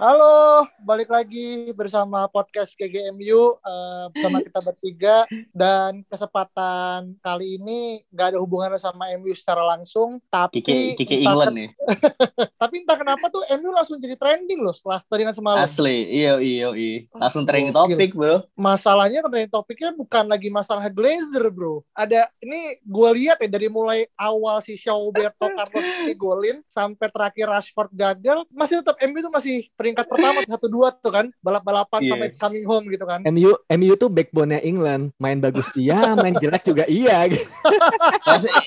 Halo, 0.00 0.49
balik 0.82 1.12
lagi 1.12 1.70
bersama 1.76 2.26
podcast 2.28 2.74
KGMU 2.74 3.60
uh, 3.60 4.08
bersama 4.12 4.42
kita 4.42 4.60
bertiga 4.60 5.16
dan 5.52 6.02
kesempatan 6.08 7.14
kali 7.20 7.60
ini 7.60 8.00
nggak 8.10 8.34
ada 8.34 8.38
hubungannya 8.40 8.80
sama 8.80 9.12
MU 9.20 9.32
secara 9.36 9.62
langsung, 9.64 10.18
tapi 10.32 10.60
Kiki, 10.60 10.96
Kiki 10.96 11.22
entah 11.22 11.32
England 11.36 11.54
nih. 11.56 11.70
tapi 12.62 12.74
entah 12.82 12.98
kenapa 12.98 13.28
tuh 13.28 13.44
MU 13.60 13.70
langsung 13.72 14.00
jadi 14.00 14.16
trending 14.16 14.60
loh 14.64 14.74
setelah 14.74 15.00
teringat 15.08 15.34
semalam. 15.36 15.64
Asli, 15.64 16.08
iya 16.08 16.40
iya 16.40 16.68
iya. 16.74 17.06
Langsung 17.14 17.44
trending 17.44 17.72
topik, 17.72 18.12
Bro. 18.16 18.48
Masalahnya 18.58 19.20
trending 19.24 19.52
topiknya 19.52 19.90
bukan 19.94 20.24
lagi 20.26 20.48
masalah 20.48 20.88
Glazer 20.90 21.48
bro. 21.52 21.82
Ada 21.94 22.28
ini 22.42 22.80
gue 22.80 23.08
lihat 23.20 23.40
ya 23.42 23.48
dari 23.48 23.68
mulai 23.68 24.06
awal 24.18 24.60
si 24.64 24.76
Roberto 24.88 25.46
Carlos 25.56 25.86
ini 26.04 26.14
golin 26.14 26.56
sampai 26.66 27.08
terakhir 27.08 27.46
Rashford 27.50 27.90
gagal, 27.94 28.44
masih 28.50 28.80
tetap 28.82 28.96
MU 29.06 29.18
tuh 29.20 29.32
masih 29.32 29.68
peringkat 29.74 30.06
pertama 30.06 30.42
satu 30.50 30.66
dua 30.66 30.90
tuh 30.92 31.14
kan 31.14 31.26
balap-balapan 31.40 32.00
Iya. 32.02 32.10
sampai 32.14 32.28
coming 32.34 32.64
home 32.66 32.86
gitu 32.90 33.04
kan. 33.06 33.22
MU 33.30 33.54
MU 33.54 33.92
tuh 33.94 34.10
backbone-nya 34.10 34.60
England. 34.66 35.14
Main 35.22 35.38
bagus 35.38 35.70
iya, 35.78 36.02
main 36.22 36.34
jelek 36.36 36.66
juga 36.66 36.84
iya. 36.90 37.24
gitu. 37.30 37.46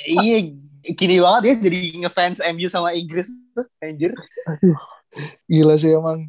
Iya 0.08 0.38
gini 0.84 1.16
banget 1.23 1.44
ya 1.48 1.56
jadi 1.72 1.80
ngefans 2.03 2.44
MU 2.44 2.67
sama 2.67 2.92
Inggris 2.92 3.31
tuh, 3.56 3.64
anjir. 3.80 4.12
Gila 5.48 5.80
sih 5.80 5.95
emang. 5.95 6.28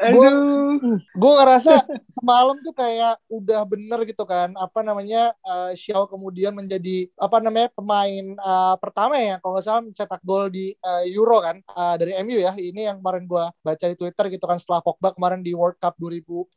Aduh. 0.00 0.96
Gue 1.12 1.32
ngerasa 1.36 1.84
semalam 2.08 2.56
tuh 2.64 2.72
kayak 2.72 3.20
udah 3.28 3.68
bener 3.68 4.00
gitu 4.08 4.24
kan. 4.24 4.56
Apa 4.56 4.80
namanya 4.80 5.36
uh, 5.44 5.76
Xiao 5.76 6.08
kemudian 6.08 6.56
menjadi 6.56 7.12
apa 7.20 7.38
namanya 7.44 7.68
pemain 7.76 8.26
uh, 8.40 8.80
pertama 8.80 9.20
ya 9.20 9.36
kalau 9.44 9.60
nggak 9.60 9.66
salah 9.68 9.82
mencetak 9.84 10.20
gol 10.24 10.48
di 10.48 10.72
uh, 10.80 11.04
Euro 11.04 11.44
kan 11.44 11.60
uh, 11.76 12.00
dari 12.00 12.16
MU 12.24 12.40
ya. 12.40 12.56
Ini 12.56 12.92
yang 12.92 13.04
kemarin 13.04 13.28
gue 13.28 13.44
baca 13.60 13.84
di 13.84 13.96
Twitter 13.96 14.24
gitu 14.32 14.44
kan 14.48 14.56
setelah 14.56 14.80
Pogba 14.80 15.12
kemarin 15.12 15.44
di 15.44 15.52
World 15.52 15.76
Cup 15.76 16.00
2018 16.00 16.56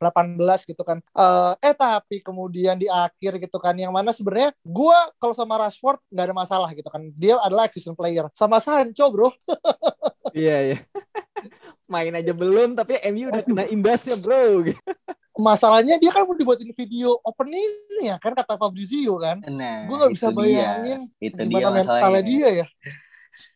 gitu 0.64 0.84
kan. 0.88 1.04
Uh, 1.12 1.52
eh 1.60 1.76
tapi 1.76 2.24
kemudian 2.24 2.80
di 2.80 2.88
akhir 2.88 3.44
gitu 3.44 3.60
kan 3.60 3.76
yang 3.76 3.92
mana 3.92 4.16
sebenarnya 4.16 4.56
gue 4.64 5.00
kalau 5.20 5.36
sama 5.36 5.60
Rashford 5.60 6.00
nggak 6.08 6.26
ada 6.32 6.36
masalah 6.36 6.70
gitu 6.72 6.88
kan. 6.88 7.12
Dia 7.20 7.36
adalah 7.44 7.68
existing 7.68 8.00
player. 8.00 8.32
Sama 8.32 8.64
Sancho 8.64 9.12
bro. 9.12 9.28
Iya, 10.34 10.58
iya. 10.66 10.78
Main 11.94 12.14
aja 12.18 12.34
belum 12.34 12.74
tapi 12.74 12.98
MU 13.14 13.30
udah 13.30 13.44
kena 13.46 13.64
imbasnya, 13.70 14.18
Bro. 14.18 14.66
masalahnya 15.34 15.98
dia 15.98 16.14
kan 16.14 16.30
mau 16.30 16.38
dibuatin 16.38 16.70
video 16.78 17.18
opening 17.26 17.74
ya 18.06 18.22
kan 18.22 18.38
kata 18.38 18.54
Fabrizio 18.54 19.18
kan 19.18 19.42
Nah, 19.50 19.90
gue 19.90 19.96
nggak 19.98 20.14
bisa 20.14 20.30
bayangin 20.30 21.10
dia. 21.10 21.26
Itu 21.26 21.42
dia 21.42 21.50
gimana 21.50 21.82
mentalnya 21.82 21.90
masalahnya. 21.90 22.22
dia 22.22 22.48
ya 22.54 22.68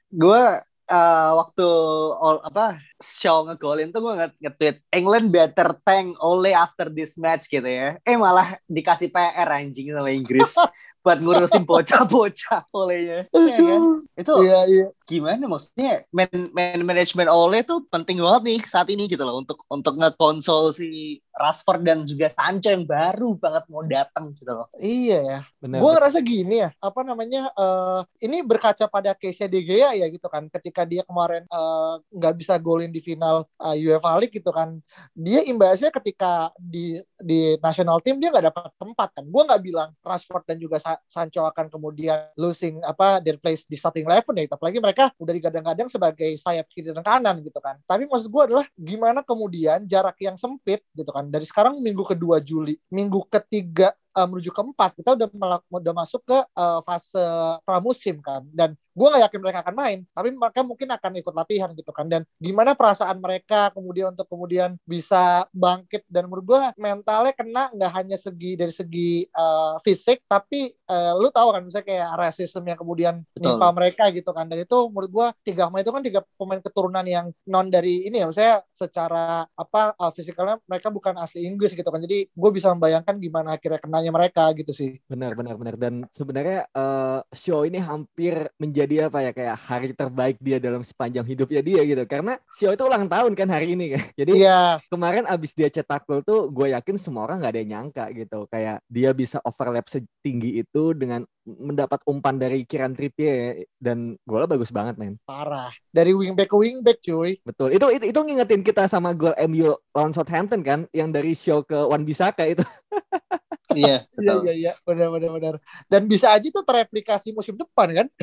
Gue 0.09 0.41
eh, 0.89 1.31
waktu 1.37 1.69
all, 2.17 2.41
apa 2.41 2.81
show 3.01 3.45
ngegolin 3.45 3.93
tuh 3.93 4.01
gue 4.01 4.13
nge-tweet 4.41 4.81
England 4.93 5.29
better 5.29 5.77
thank 5.85 6.17
Ole 6.21 6.53
after 6.53 6.89
this 6.89 7.15
match 7.15 7.45
gitu 7.47 7.65
ya. 7.65 8.01
Eh 8.01 8.17
malah 8.17 8.57
dikasih 8.65 9.13
PR 9.13 9.49
anjing 9.49 9.93
sama 9.93 10.09
Inggris 10.09 10.53
buat 11.05 11.21
ngurusin 11.21 11.63
bocah-bocah 11.63 12.67
olehnya. 12.73 13.29
Iya 13.31 13.57
kan? 13.57 13.81
Itu 14.17 14.33
iya 14.43 14.59
iya 14.65 14.87
gimana 15.07 15.47
maksudnya 15.47 16.03
man, 16.11 16.27
man 16.51 16.83
management 16.83 17.31
Ole 17.31 17.63
tuh 17.63 17.87
penting 17.87 18.19
banget 18.19 18.41
nih 18.43 18.59
saat 18.67 18.91
ini 18.91 19.07
gitu 19.07 19.23
loh 19.23 19.39
untuk 19.39 19.63
untuk 19.71 19.95
ngekonsol 19.95 20.75
si 20.75 21.23
Rashford 21.31 21.87
dan 21.87 22.03
juga 22.03 22.27
Sancho 22.27 22.67
yang 22.67 22.83
baru 22.83 23.39
banget 23.39 23.63
mau 23.71 23.87
datang 23.87 24.35
gitu 24.35 24.51
loh. 24.51 24.67
iya 24.75 25.23
ya 25.23 25.39
Benar. 25.63 25.79
gue 25.79 25.91
ngerasa 25.95 26.19
gini 26.19 26.59
ya 26.59 26.69
apa 26.83 27.07
namanya 27.07 27.47
eh, 27.55 28.01
ini 28.27 28.43
berkaca 28.43 28.83
pada 28.91 29.15
case 29.15 29.47
De 29.47 29.63
Gea 29.63 29.95
ya 29.95 30.11
gitu 30.11 30.27
kan 30.27 30.51
ketika 30.51 30.83
dia 30.83 31.07
kemarin 31.07 31.47
eh, 31.47 31.93
nggak 32.11 32.33
bisa 32.35 32.59
golin 32.59 32.86
di 32.89 32.99
final 33.03 33.45
eh, 33.61 33.87
UEFA 33.87 34.17
League 34.19 34.35
gitu 34.35 34.51
kan 34.51 34.77
dia 35.13 35.41
imbasnya 35.45 35.89
ketika 35.89 36.53
di 36.57 37.01
di 37.17 37.57
national 37.59 37.97
team 38.05 38.21
dia 38.21 38.29
nggak 38.29 38.53
dapat 38.53 38.71
tempat 38.77 39.09
kan. 39.17 39.25
Gue 39.25 39.41
nggak 39.43 39.61
bilang 39.65 39.89
Rashford 40.05 40.43
dan 40.45 40.57
juga 40.61 40.77
Sa- 40.77 41.01
Sancho 41.09 41.43
akan 41.45 41.67
kemudian 41.73 42.29
losing 42.37 42.79
apa 42.85 43.17
their 43.21 43.41
place 43.41 43.65
di 43.65 43.75
starting 43.77 44.05
eleven 44.05 44.37
ya. 44.37 44.45
Apalagi 44.53 44.77
mereka 44.77 45.09
udah 45.17 45.33
digadang-gadang 45.33 45.89
sebagai 45.89 46.37
sayap 46.37 46.69
kiri 46.69 46.93
dan 46.93 47.01
kanan 47.01 47.41
gitu 47.41 47.57
kan. 47.57 47.81
Tapi 47.89 48.05
maksud 48.05 48.29
gue 48.29 48.43
adalah 48.53 48.65
gimana 48.77 49.25
kemudian 49.25 49.83
jarak 49.89 50.17
yang 50.21 50.37
sempit 50.37 50.85
gitu 50.93 51.09
kan. 51.09 51.27
Dari 51.27 51.45
sekarang 51.45 51.81
minggu 51.81 52.05
kedua 52.05 52.37
Juli 52.41 52.77
minggu 52.93 53.25
ketiga 53.29 53.93
eh, 54.17 54.27
menuju 54.27 54.49
keempat 54.49 54.97
kita 54.97 55.13
udah 55.13 55.27
melak- 55.37 55.69
udah 55.69 55.93
masuk 55.93 56.21
ke 56.25 56.37
eh, 56.41 56.79
fase 56.81 57.21
pramusim 57.61 58.17
kan. 58.19 58.41
Dan 58.49 58.73
gue 58.97 59.05
nggak 59.05 59.29
yakin 59.29 59.41
mereka 59.45 59.59
akan 59.61 59.75
main 59.77 59.99
tapi 60.09 60.33
mereka 60.33 60.65
mungkin 60.65 60.89
akan 60.89 61.11
ikut 61.21 61.33
latihan 61.37 61.69
gitu 61.77 61.91
kan. 61.93 62.09
Dan 62.09 62.25
gimana 62.41 62.73
perasaan 62.73 63.21
mereka 63.21 63.69
kemudian 63.69 64.17
untuk 64.17 64.25
kemudian 64.25 64.73
bisa 64.83 65.45
bangkit. 65.53 66.01
Dan 66.09 66.25
menurut 66.25 66.45
gue 66.49 66.61
mentalnya 66.81 67.33
kena 67.37 67.69
nggak 67.77 67.91
hanya 67.93 68.17
segi 68.17 68.57
dari 68.57 68.73
segi 68.73 69.23
eh, 69.29 69.75
fisik 69.85 70.25
tapi 70.25 70.73
eh, 70.73 71.13
lu 71.13 71.29
tahu 71.29 71.53
kan 71.53 71.61
misalnya 71.61 71.85
kayak 71.85 72.09
rasisme 72.17 72.65
yang 72.65 72.79
kemudian 72.79 73.15
nimpa 73.37 73.69
mereka 73.69 74.09
gitu 74.09 74.33
kan. 74.33 74.49
Dan 74.49 74.65
itu 74.65 74.77
menurut 74.89 75.11
gue 75.13 75.27
tiga 75.53 75.69
pemain 75.69 75.85
itu 75.85 75.93
kan 75.93 76.03
tiga 76.03 76.19
pemain 76.33 76.61
keturunan 76.63 77.05
yang 77.05 77.29
non 77.45 77.69
dari 77.69 78.09
ini 78.09 78.17
ya. 78.17 78.25
Maksudnya 78.25 78.55
secara 78.73 79.45
apa 79.45 79.93
eh, 79.93 80.11
fisikalnya 80.17 80.57
mereka 80.65 80.89
bukan 80.89 81.13
asli 81.21 81.45
Inggris 81.45 81.77
gitu 81.77 81.85
kan. 81.85 82.01
Jadi 82.01 82.33
gue 82.33 82.49
bisa 82.49 82.73
membayangkan 82.73 83.13
gimana 83.21 83.61
akhirnya 83.61 83.77
kenanya 83.77 84.06
mereka 84.11 84.49
gitu 84.55 84.71
sih 84.73 84.97
Benar, 85.07 85.33
benar, 85.39 85.55
benar. 85.55 85.75
Dan 85.79 86.03
sebenarnya 86.11 86.67
eh, 86.67 87.19
show 87.31 87.63
ini 87.63 87.79
hampir 87.79 88.49
menjadi 88.59 89.07
apa 89.07 89.23
ya 89.23 89.31
kayak 89.31 89.57
hari 89.57 89.91
terbaik 89.95 90.37
dia 90.43 90.59
dalam 90.59 90.83
sepanjang 90.83 91.23
hidupnya 91.23 91.61
dia 91.63 91.81
gitu. 91.87 92.03
Karena 92.03 92.35
show 92.59 92.71
itu 92.73 92.83
ulang 92.83 93.07
tahun 93.07 93.33
kan 93.33 93.47
hari 93.47 93.73
ini 93.73 93.95
kan. 93.95 94.03
Jadi 94.19 94.31
iya 94.43 94.77
kemarin 94.91 95.23
abis 95.25 95.55
dia 95.55 95.71
cetak 95.71 96.03
gol 96.03 96.21
tuh 96.21 96.51
gue 96.51 96.75
yakin 96.75 96.99
semua 96.99 97.23
orang 97.25 97.39
nggak 97.39 97.53
ada 97.55 97.61
yang 97.63 97.71
nyangka 97.71 98.05
gitu. 98.13 98.39
Kayak 98.51 98.83
dia 98.91 99.09
bisa 99.15 99.37
overlap 99.47 99.87
setinggi 99.87 100.59
itu 100.59 100.91
dengan 100.91 101.23
mendapat 101.47 102.03
umpan 102.03 102.35
dari 102.35 102.67
Kieran 102.67 102.91
Trippier 102.91 103.63
dan 103.79 104.19
golnya 104.27 104.51
bagus 104.51 104.67
banget 104.67 104.99
men. 104.99 105.15
parah 105.23 105.71
dari 105.95 106.11
wingback 106.11 106.51
ke 106.51 106.57
wingback 106.59 106.99
cuy 106.99 107.39
Betul. 107.47 107.71
Itu 107.71 107.87
itu 107.95 108.11
itu 108.11 108.19
ngingetin 108.19 108.59
kita 108.59 108.91
sama 108.91 109.15
gol 109.15 109.31
MU 109.47 109.71
lawan 109.95 110.11
Southampton 110.11 110.59
kan 110.59 110.83
yang 110.91 111.15
dari 111.15 111.31
show 111.31 111.63
ke 111.63 111.79
Wan 111.87 112.03
Bisaka 112.03 112.43
itu. 112.43 112.67
Iya, 113.75 114.07
Iya 114.23 114.33
iya 114.47 114.53
iya 114.55 114.71
benar 114.87 115.11
benar 115.11 115.31
benar. 115.35 115.55
Dan 115.91 116.07
bisa 116.07 116.31
aja 116.31 116.47
tuh 116.47 116.63
tereplikasi 116.63 117.35
musim 117.35 117.59
depan 117.59 117.91
kan? 117.91 118.07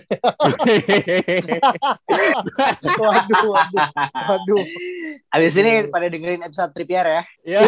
waduh 3.01 3.49
waduh 3.53 3.89
waduh. 4.25 4.65
Abis 5.35 5.57
ini 5.61 5.93
pada 5.93 6.09
dengerin 6.09 6.47
episode 6.47 6.73
Trippier 6.73 7.05
ya. 7.05 7.23
ya. 7.45 7.61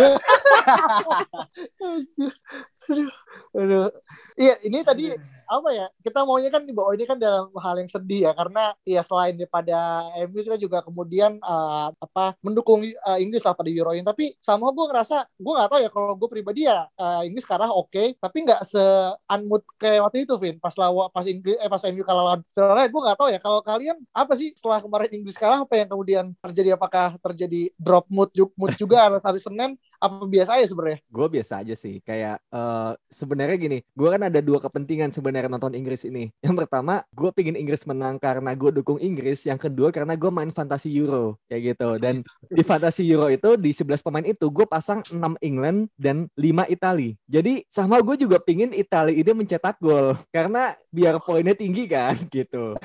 aduh, 2.89 3.11
aduh. 3.53 3.89
Iya 4.37 4.55
ini 4.65 4.79
tadi 4.81 5.13
apa 5.47 5.69
ya 5.73 5.87
kita 6.03 6.27
maunya 6.27 6.51
kan 6.51 6.63
bahwa 6.75 6.91
ini 6.93 7.05
kan 7.07 7.19
dalam 7.19 7.49
hal 7.57 7.75
yang 7.79 7.91
sedih 7.91 8.21
ya 8.29 8.33
karena 8.35 8.75
ya 8.83 9.01
selain 9.07 9.35
daripada 9.39 9.79
MU 10.27 10.41
kita 10.43 10.59
juga 10.59 10.83
kemudian 10.83 11.39
eh, 11.39 11.87
apa 11.95 12.35
mendukung 12.43 12.83
eh, 12.87 13.19
Inggris 13.23 13.43
lah 13.47 13.55
pada 13.55 13.71
Euro 13.71 13.95
ini. 13.95 14.05
Tapi 14.07 14.35
sama 14.43 14.71
gue 14.75 14.85
ngerasa 14.87 15.17
gue 15.39 15.53
nggak 15.53 15.71
tahu 15.71 15.81
ya 15.83 15.91
kalau 15.91 16.13
gue 16.19 16.29
pribadi 16.31 16.61
ya 16.69 16.87
eh, 16.99 17.23
Inggris 17.31 17.45
sekarang 17.47 17.71
oke 17.71 18.19
tapi 18.19 18.39
nggak 18.47 18.61
se 18.67 18.83
unmood 19.31 19.63
kayak 19.79 20.01
waktu 20.05 20.27
itu 20.27 20.35
Vin. 20.37 20.57
Pas 20.59 20.75
lawa 20.77 21.09
pas 21.11 21.25
Inggris 21.25 21.57
eh 21.63 21.71
pas 21.71 21.83
MU 21.87 22.03
kalah 22.03 22.25
lawan 22.27 22.41
Australia 22.43 22.87
gue 22.91 23.01
nggak 23.07 23.19
tahu 23.19 23.29
ya 23.31 23.39
kalau 23.41 23.61
kalian 23.63 23.97
apa 24.13 24.33
sih 24.35 24.53
setelah 24.53 24.83
kemarin 24.83 25.11
Inggris 25.15 25.37
kalah 25.39 25.63
apa 25.63 25.75
yang 25.79 25.89
kemudian 25.89 26.25
terjadi? 26.43 26.75
Apakah 26.77 27.17
terjadi 27.23 27.71
drop 27.79 28.05
mood 28.11 28.31
mood 28.59 28.73
juga 28.77 29.07
hari 29.27 29.41
Senin 29.41 29.79
Apa 30.01 30.25
biasa 30.29 30.61
aja 30.61 30.67
sebenarnya? 30.69 30.99
Gue 31.09 31.27
biasa 31.31 31.53
aja 31.65 31.75
sih. 31.75 32.01
Kayak 32.05 32.43
uh, 32.53 32.93
sebenarnya 33.09 33.57
gini, 33.57 33.79
gue 33.83 34.09
kan 34.09 34.23
ada 34.27 34.41
dua 34.45 34.59
kepentingan 34.61 35.11
sebenarnya 35.13 35.51
nonton 35.51 35.75
Inggris 35.75 36.05
ini. 36.05 36.31
Yang 36.45 36.65
pertama, 36.65 37.03
gue 37.13 37.31
pingin 37.33 37.57
Inggris 37.57 37.85
menang 37.89 38.21
karena 38.21 38.53
gue 38.53 38.71
dukung 38.71 39.01
Inggris. 39.01 39.45
Yang 39.45 39.71
kedua, 39.71 39.89
karena 39.91 40.15
gue 40.15 40.31
main 40.31 40.51
fantasi 40.53 40.93
Euro 40.93 41.41
kayak 41.49 41.63
gitu. 41.75 41.89
Dan 42.01 42.21
di 42.49 42.63
fantasi 42.63 43.03
Euro 43.09 43.29
itu 43.33 43.57
di 43.57 43.71
11 43.73 44.05
pemain 44.05 44.27
itu 44.27 44.47
gue 44.49 44.67
pasang 44.69 45.01
6 45.09 45.17
England 45.41 45.89
dan 45.97 46.29
5 46.37 46.69
Itali. 46.73 47.17
Jadi 47.27 47.65
sama 47.67 48.01
gue 48.01 48.17
juga 48.21 48.41
pingin 48.41 48.73
Itali 48.73 49.19
ini 49.21 49.33
mencetak 49.33 49.81
gol 49.81 50.17
karena 50.31 50.73
biar 50.93 51.21
poinnya 51.21 51.53
tinggi 51.53 51.85
kan 51.89 52.17
gitu. 52.37 52.77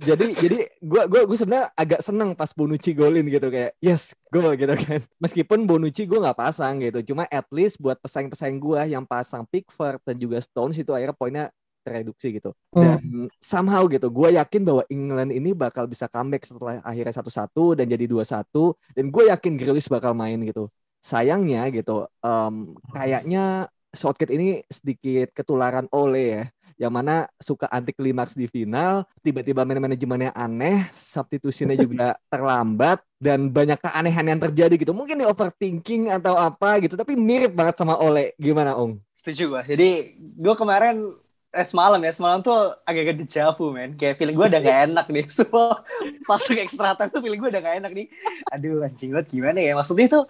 Jadi 0.00 0.26
jadi 0.34 0.58
gue 0.82 1.02
gue 1.06 1.20
gue 1.26 1.36
sebenarnya 1.38 1.70
agak 1.74 2.00
seneng 2.02 2.34
pas 2.34 2.50
Bonucci 2.50 2.92
golin 2.96 3.26
gitu 3.26 3.48
kayak 3.50 3.78
yes 3.78 4.14
gol 4.34 4.58
gitu 4.58 4.74
kan. 4.74 5.00
Meskipun 5.22 5.62
Bonucci 5.70 6.10
gue 6.10 6.18
nggak 6.18 6.34
pasang 6.34 6.82
gitu, 6.82 7.14
cuma 7.14 7.30
at 7.30 7.46
least 7.54 7.78
buat 7.78 7.94
pesaing-pesaing 8.02 8.58
gue 8.58 8.80
yang 8.90 9.06
pasang 9.06 9.46
Pickford 9.46 10.02
dan 10.02 10.18
juga 10.18 10.42
Stones 10.42 10.74
itu 10.74 10.90
akhirnya 10.90 11.14
poinnya 11.14 11.44
tereduksi 11.86 12.34
gitu. 12.42 12.50
Dan 12.74 12.98
hmm. 12.98 13.28
somehow 13.38 13.86
gitu, 13.86 14.10
gue 14.10 14.34
yakin 14.34 14.62
bahwa 14.66 14.82
England 14.90 15.30
ini 15.30 15.54
bakal 15.54 15.86
bisa 15.86 16.10
comeback 16.10 16.42
setelah 16.42 16.82
akhirnya 16.82 17.14
satu-satu 17.14 17.78
dan 17.78 17.86
jadi 17.86 18.10
dua-satu. 18.10 18.74
Dan 18.90 19.14
gue 19.14 19.30
yakin 19.30 19.54
Grealish 19.54 19.86
bakal 19.86 20.16
main 20.16 20.40
gitu. 20.42 20.66
Sayangnya 21.04 21.68
gitu, 21.70 22.08
um, 22.24 22.74
kayaknya 22.90 23.68
Southgate 23.94 24.34
ini 24.34 24.64
sedikit 24.66 25.30
ketularan 25.30 25.86
oleh 25.94 26.26
ya 26.26 26.44
yang 26.76 26.92
mana 26.94 27.30
suka 27.38 27.70
anti 27.70 27.94
klimaks 27.94 28.34
di 28.34 28.50
final, 28.50 29.06
tiba-tiba 29.22 29.62
manajemennya 29.64 30.34
aneh, 30.34 30.86
substitusinya 30.92 31.74
juga 31.78 32.18
terlambat 32.32 33.02
dan 33.18 33.48
banyak 33.48 33.78
keanehan 33.80 34.26
yang 34.36 34.40
terjadi 34.40 34.74
gitu. 34.76 34.92
Mungkin 34.92 35.22
di 35.22 35.26
overthinking 35.26 36.12
atau 36.12 36.34
apa 36.38 36.82
gitu, 36.82 36.94
tapi 36.98 37.14
mirip 37.14 37.54
banget 37.54 37.78
sama 37.78 37.96
Ole. 37.98 38.34
Gimana, 38.36 38.74
Ong? 38.76 39.00
Setuju 39.16 39.56
gue. 39.56 39.62
Jadi 39.74 39.88
gue 40.18 40.54
kemarin 40.58 41.16
eh 41.54 41.62
semalam 41.62 42.02
ya 42.02 42.10
semalam 42.10 42.42
tuh 42.42 42.74
agak-agak 42.82 43.16
dejavu 43.22 43.70
men 43.70 43.94
kayak 43.94 44.18
feeling 44.18 44.34
gue 44.34 44.50
udah 44.50 44.58
gak 44.58 44.78
enak 44.90 45.06
nih 45.06 45.26
semua 45.30 45.86
masuk 46.26 46.58
ekstra 46.58 46.98
time 46.98 47.14
tuh 47.14 47.22
feeling 47.22 47.38
gue 47.38 47.50
udah 47.54 47.62
gak 47.62 47.78
enak 47.78 47.92
nih 47.94 48.06
aduh 48.50 48.82
anjing 48.82 49.14
banget 49.14 49.30
gimana 49.30 49.62
ya 49.62 49.78
maksudnya 49.78 50.10
tuh 50.10 50.26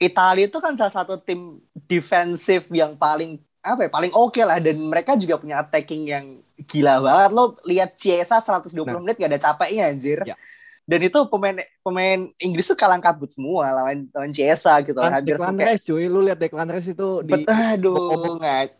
Italia 0.00 0.48
itu 0.48 0.58
kan 0.58 0.74
salah 0.74 0.94
satu 0.96 1.20
tim 1.20 1.60
defensif 1.86 2.66
yang 2.72 2.96
paling 2.96 3.38
apa 3.62 3.86
ya 3.86 3.90
paling 3.90 4.12
oke 4.12 4.34
okay 4.34 4.44
lah. 4.44 4.58
Dan 4.58 4.82
mereka 4.90 5.14
juga 5.14 5.38
punya 5.38 5.62
attacking 5.62 6.10
yang 6.10 6.26
gila 6.66 6.98
banget. 6.98 7.30
Lo 7.30 7.54
lihat 7.64 7.94
Chiesa 7.94 8.42
120 8.42 8.74
nah. 8.74 8.98
menit 8.98 9.16
gak 9.16 9.30
ada 9.30 9.40
capeknya 9.40 9.88
anjir. 9.88 10.20
Ya. 10.26 10.36
dan 10.82 10.98
itu 10.98 11.14
pemain 11.30 11.62
pemain 11.86 12.26
Inggris 12.42 12.66
tuh 12.66 12.74
kalang 12.74 12.98
kabut 12.98 13.30
semua 13.30 13.70
lawan 13.70 14.10
lawan 14.10 14.34
Chiesa 14.34 14.82
gitu. 14.82 14.98
Dan 14.98 15.14
hampir 15.14 15.38
Declan 15.38 15.54
Rice 15.54 15.86
cuy. 15.86 16.04
Lu 16.10 16.20
lihat 16.26 16.42
Declan 16.42 16.68
Rice 16.74 16.90
itu 16.90 17.22
di 17.22 17.46
aduh 17.46 18.34
nggak 18.42 18.74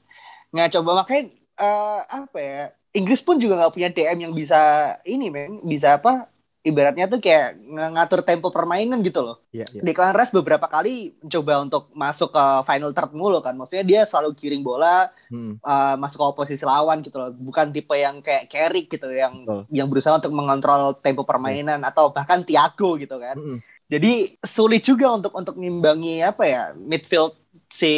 nggak 0.51 0.69
coba. 0.75 0.91
Makanya 1.07 1.23
uh, 1.63 2.01
apa 2.11 2.39
ya 2.43 2.63
Inggris 2.93 3.23
pun 3.23 3.39
juga 3.39 3.55
nggak 3.63 3.73
punya 3.73 3.89
DM 3.95 4.19
yang 4.29 4.35
bisa 4.35 4.61
ini 5.07 5.31
men. 5.31 5.63
Bisa 5.63 5.97
apa 6.03 6.27
ibaratnya 6.63 7.11
tuh 7.11 7.19
kayak 7.19 7.59
ngatur 7.67 8.23
tempo 8.23 8.55
permainan 8.55 9.03
gitu 9.03 9.19
loh. 9.19 9.43
Yeah, 9.51 9.67
yeah. 9.75 9.83
Declan 9.83 10.15
Rice 10.15 10.31
beberapa 10.31 10.71
kali 10.71 11.11
mencoba 11.19 11.55
untuk 11.59 11.83
masuk 11.91 12.31
ke 12.31 12.45
final 12.71 12.95
third 12.95 13.13
mulu 13.19 13.43
kan. 13.43 13.59
Maksudnya 13.59 13.85
dia 13.85 14.01
selalu 14.07 14.39
giring 14.39 14.63
bola 14.63 15.11
hmm. 15.27 15.59
uh, 15.59 15.99
masuk 15.99 16.23
ke 16.23 16.27
posisi 16.39 16.63
lawan 16.63 17.03
gitu 17.03 17.19
loh. 17.19 17.35
Bukan 17.35 17.75
tipe 17.75 17.99
yang 17.99 18.23
kayak 18.23 18.47
Carrick 18.47 18.87
gitu 18.95 19.11
yang 19.11 19.43
oh. 19.51 19.67
yang 19.75 19.91
berusaha 19.91 20.15
untuk 20.15 20.31
mengontrol 20.31 20.95
tempo 21.03 21.27
permainan 21.27 21.83
yeah. 21.83 21.91
atau 21.91 22.15
bahkan 22.15 22.47
Thiago 22.47 22.95
gitu 22.95 23.19
kan. 23.19 23.35
Mm 23.35 23.45
-hmm. 23.45 23.59
Jadi 23.93 24.13
sulit 24.47 24.87
juga 24.87 25.13
untuk 25.13 25.35
untuk 25.35 25.59
ngimbangi 25.59 26.23
apa 26.23 26.47
ya 26.47 26.63
midfield 26.79 27.37
si 27.69 27.93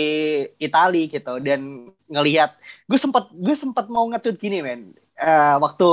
Itali 0.56 1.06
gitu 1.12 1.38
dan 1.38 1.92
ngelihat 2.08 2.56
gue 2.88 2.98
sempat 2.98 3.30
gue 3.30 3.54
sempat 3.54 3.86
mau 3.92 4.08
ngetweet 4.10 4.38
gini 4.40 4.58
men 4.64 4.96
uh, 5.20 5.60
waktu 5.60 5.88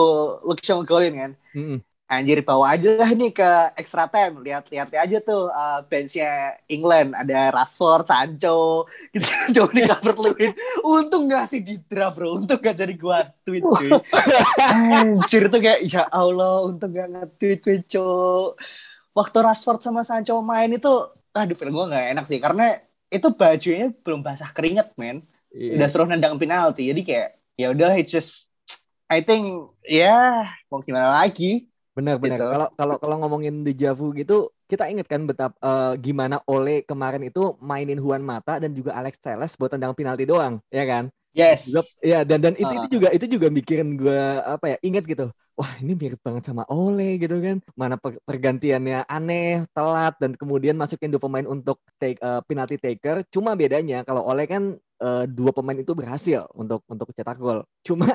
Luxon 0.48 0.88
golin 0.88 1.14
kan. 1.20 1.32
Mm 1.52 1.66
-hmm 1.68 1.80
anjir 2.12 2.44
bawa 2.44 2.76
aja 2.76 3.00
lah 3.00 3.08
nih 3.16 3.32
ke 3.32 3.50
extra 3.80 4.04
time. 4.12 4.44
Lihat 4.44 4.68
lihat 4.68 4.92
aja 4.92 5.18
tuh 5.24 5.48
uh, 5.48 5.80
benchnya 5.88 6.60
England. 6.68 7.16
Ada 7.16 7.56
Rashford 7.56 8.04
Sancho. 8.04 8.84
Gitu 9.16 9.64
di 9.72 9.82
cover 9.88 10.16
Lewin 10.20 10.52
untung 10.84 11.32
gak 11.32 11.48
sih 11.48 11.64
di 11.64 11.80
draft 11.88 12.20
bro. 12.20 12.36
Untung 12.36 12.60
gak 12.60 12.76
jadi 12.76 12.92
gua 13.00 13.32
tweet 13.48 13.64
cuy. 13.64 13.92
Anjir 14.60 15.48
tuh 15.48 15.64
kayak 15.64 15.88
ya 15.88 16.04
Allah 16.12 16.68
untung 16.68 16.92
gak 16.92 17.08
nge-tweet 17.08 17.64
cuy 17.64 17.80
waktu 19.16 19.38
Rashford 19.40 19.80
sama 19.80 20.04
Sancho 20.04 20.44
main 20.44 20.72
itu 20.76 20.92
aduh 21.32 21.56
film 21.56 21.72
gua 21.72 21.96
gak 21.96 22.06
enak 22.12 22.26
sih. 22.28 22.44
Karena 22.44 22.76
itu 23.08 23.32
bajunya 23.32 23.88
belum 24.04 24.20
basah 24.20 24.52
keringet 24.52 24.92
men. 25.00 25.24
Yeah. 25.52 25.80
udah 25.80 25.88
suruh 25.88 26.08
nendang 26.12 26.36
penalti. 26.36 26.92
Jadi 26.92 27.02
kayak 27.08 27.30
ya 27.56 27.72
udah 27.72 27.96
it 27.96 28.12
just 28.12 28.52
I 29.12 29.24
think 29.24 29.72
ya 29.84 30.12
yeah, 30.12 30.36
mau 30.72 30.80
gimana 30.80 31.24
lagi 31.24 31.71
Benar-benar. 32.02 32.40
Gitu. 32.42 32.50
Kalau 32.50 32.68
kalau 32.74 32.96
kalau 32.98 33.16
ngomongin 33.22 33.62
dejavu 33.62 34.12
gitu, 34.18 34.50
kita 34.66 34.90
ingat 34.90 35.06
kan 35.06 35.24
betapa 35.30 35.56
uh, 35.62 35.94
gimana 36.02 36.42
Ole 36.50 36.82
kemarin 36.82 37.22
itu 37.22 37.54
mainin 37.62 38.02
Juan 38.02 38.26
Mata 38.26 38.58
dan 38.58 38.74
juga 38.74 38.98
Alex 38.98 39.22
Telles 39.22 39.54
buat 39.56 39.70
tendang 39.70 39.94
penalti 39.94 40.26
doang, 40.26 40.58
ya 40.74 40.84
kan? 40.90 41.14
Yes. 41.32 41.72
ya 42.04 42.28
dan 42.28 42.44
dan 42.44 42.54
itu 42.60 42.68
uh. 42.68 42.78
itu 42.84 42.88
juga 43.00 43.08
itu 43.16 43.26
juga 43.28 43.48
bikin 43.48 43.96
gue 43.96 44.22
apa 44.44 44.76
ya 44.76 44.78
ingat 44.84 45.04
gitu. 45.08 45.32
Wah 45.56 45.72
ini 45.84 45.94
mirip 45.94 46.20
banget 46.24 46.48
sama 46.48 46.64
Ole 46.72 47.20
gitu 47.20 47.38
kan. 47.40 47.60
Mana 47.76 47.96
pergantiannya 48.00 49.06
aneh, 49.06 49.68
telat 49.76 50.16
dan 50.18 50.34
kemudian 50.36 50.76
masukin 50.80 51.12
dua 51.12 51.22
pemain 51.22 51.46
untuk 51.46 51.80
take 52.02 52.18
uh, 52.24 52.42
penalty 52.48 52.80
taker. 52.80 53.24
Cuma 53.30 53.54
bedanya 53.56 54.02
kalau 54.08 54.26
Ole 54.26 54.48
kan 54.48 54.76
uh, 55.04 55.24
dua 55.28 55.52
pemain 55.52 55.76
itu 55.76 55.92
berhasil 55.92 56.48
untuk 56.56 56.82
untuk 56.88 57.12
cetak 57.14 57.38
gol. 57.38 57.64
Cuma 57.84 58.10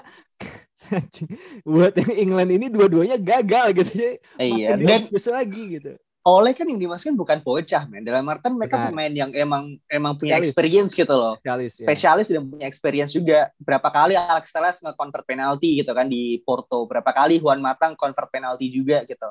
buat 1.69 1.93
yang 1.97 2.13
England 2.17 2.51
ini 2.57 2.67
dua-duanya 2.73 3.17
gagal 3.21 3.85
gitu 3.85 3.93
ya. 3.95 4.11
Iya. 4.41 4.69
Dan 4.81 5.09
lagi 5.13 5.63
gitu. 5.79 5.93
Oleh 6.27 6.59
kan 6.59 6.67
yang 6.67 6.83
dimasukkan 6.83 7.15
bukan 7.15 7.39
bocah, 7.39 7.87
men. 7.87 8.03
Dalam 8.03 8.27
artian 8.27 8.59
mereka 8.59 8.83
Benar. 8.83 8.91
pemain 8.91 9.15
yang 9.15 9.31
emang 9.31 9.79
emang 9.87 10.19
punya 10.19 10.43
Spesialis. 10.43 10.51
experience 10.51 10.93
gitu 10.99 11.15
loh. 11.15 11.39
Spesialis, 11.39 11.73
ya. 11.79 11.87
Spesialis 11.87 12.27
dan 12.35 12.43
punya 12.51 12.67
experience 12.67 13.13
juga. 13.15 13.39
Berapa 13.63 13.87
kali 13.95 14.19
Alex 14.19 14.51
Telles 14.51 14.83
nge-convert 14.83 15.23
penalti 15.23 15.79
gitu 15.79 15.95
kan 15.95 16.11
di 16.11 16.43
Porto. 16.43 16.83
Berapa 16.91 17.15
kali 17.15 17.39
Juan 17.39 17.63
Matang 17.63 17.95
convert 17.95 18.27
penalti 18.27 18.67
juga 18.75 19.07
gitu. 19.07 19.31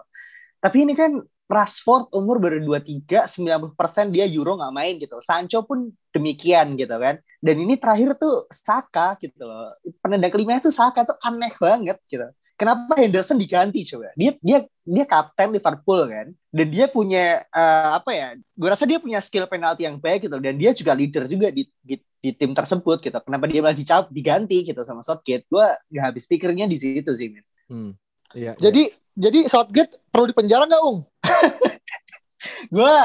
Tapi 0.64 0.78
ini 0.88 0.96
kan 0.96 1.20
Rashford 1.46 2.10
umur 2.16 2.42
baru 2.42 2.58
23, 2.64 3.28
90% 3.30 4.10
dia 4.10 4.26
Euro 4.26 4.56
nggak 4.56 4.74
main 4.74 4.96
gitu. 4.96 5.20
Sancho 5.22 5.68
pun 5.68 5.92
demikian 6.16 6.80
gitu 6.80 6.96
kan. 6.96 7.20
Dan 7.44 7.60
ini 7.60 7.76
terakhir 7.76 8.16
tuh 8.16 8.48
Saka 8.48 9.20
gitu 9.20 9.44
loh. 9.44 9.76
Penendang 10.00 10.32
kelima 10.32 10.58
itu 10.58 10.72
Saka 10.72 11.04
tuh 11.04 11.20
aneh 11.22 11.52
banget 11.60 12.00
gitu. 12.08 12.26
Kenapa 12.56 12.96
Henderson 12.96 13.36
diganti 13.36 13.84
coba? 13.84 14.16
Dia 14.16 14.32
dia 14.40 14.64
dia 14.88 15.04
kapten 15.04 15.52
Liverpool 15.52 16.08
kan. 16.08 16.28
Dan 16.56 16.68
dia 16.72 16.88
punya 16.88 17.44
uh, 17.52 18.00
apa 18.00 18.12
ya? 18.16 18.28
Gue 18.56 18.70
rasa 18.72 18.88
dia 18.88 19.00
punya 19.00 19.20
skill 19.20 19.44
penalti 19.52 19.84
yang 19.84 20.00
baik 20.00 20.32
gitu 20.32 20.40
dan 20.40 20.56
dia 20.56 20.72
juga 20.72 20.96
leader 20.96 21.28
juga 21.28 21.52
di 21.52 21.68
di, 21.84 22.00
di 22.00 22.32
tim 22.32 22.56
tersebut 22.56 23.04
gitu. 23.04 23.18
Kenapa 23.20 23.46
dia 23.52 23.60
malah 23.60 23.76
dicap 23.76 24.08
diganti 24.08 24.64
gitu 24.64 24.82
sama 24.88 25.04
Southgate? 25.04 25.44
Gue 25.52 25.68
nggak 25.92 26.04
habis 26.16 26.24
pikirnya 26.32 26.66
di 26.72 26.78
situ 26.80 27.12
sih, 27.12 27.28
men. 27.28 27.46
Hmm. 27.68 27.92
Iya, 28.36 28.56
Jadi 28.60 28.92
iya 28.92 29.04
jadi 29.16 29.48
Southgate 29.48 29.96
perlu 30.12 30.28
dipenjara 30.28 30.68
nggak, 30.68 30.84
Ung? 30.84 31.08
gue 32.76 32.96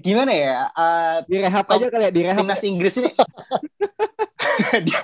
gimana 0.00 0.32
ya? 0.32 0.72
Uh, 0.72 1.16
direhab 1.28 1.68
aja 1.68 1.86
kali 1.92 2.04
ya, 2.08 2.12
direhab. 2.12 2.40
Timnas 2.40 2.64
Inggris 2.64 2.96
ini. 2.96 3.12
dia, 4.88 5.00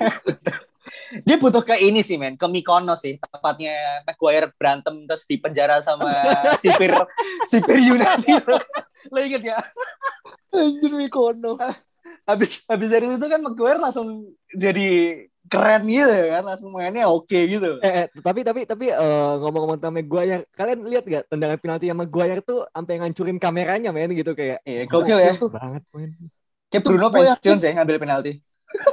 dia 1.24 1.36
butuh 1.36 1.62
ke 1.64 1.76
ini 1.80 2.04
sih, 2.04 2.20
men. 2.20 2.36
Ke 2.36 2.46
Mykonos 2.46 3.00
sih. 3.02 3.16
Tepatnya 3.18 4.04
Maguire 4.04 4.52
berantem 4.54 5.08
terus 5.08 5.24
dipenjara 5.24 5.80
sama 5.80 6.12
sipir 6.62 6.92
sipir 7.48 7.78
Yunani. 7.80 8.42
Lo 9.14 9.18
inget 9.22 9.42
ya? 9.54 9.58
Anjir 10.52 10.92
Mykonos. 10.92 11.58
Habis 12.28 12.64
habis 12.68 12.88
dari 12.92 13.08
itu 13.08 13.26
kan 13.28 13.40
Maguire 13.40 13.80
langsung 13.80 14.32
jadi 14.52 15.22
keren 15.48 15.88
gitu 15.88 16.12
kan 16.28 16.44
langsung 16.44 16.70
mainnya 16.76 17.08
oke 17.08 17.24
okay 17.24 17.48
gitu. 17.48 17.80
Eh, 17.80 18.04
eh, 18.04 18.06
tapi 18.20 18.44
tapi 18.44 18.68
tapi 18.68 18.92
uh, 18.92 19.40
ngomong-ngomong 19.40 19.80
tentang 19.80 19.96
Maguire, 19.96 20.44
kalian 20.52 20.84
lihat 20.84 21.04
gak 21.08 21.24
tendangan 21.32 21.58
penalti 21.58 21.88
yang 21.88 21.98
Maguire 21.98 22.44
tuh 22.44 22.68
sampai 22.68 23.00
ngancurin 23.00 23.40
kameranya 23.40 23.90
main 23.90 24.12
gitu 24.12 24.36
kayak. 24.36 24.60
Iya, 24.68 24.84
gokil 24.84 25.18
ya. 25.18 25.32
Banget 25.40 25.82
main. 25.96 26.10
Kayak 26.68 26.84
Bruno 26.84 27.08
Fernandes 27.08 27.64
ya 27.64 27.72
ngambil 27.72 27.96
penalti. 27.96 28.32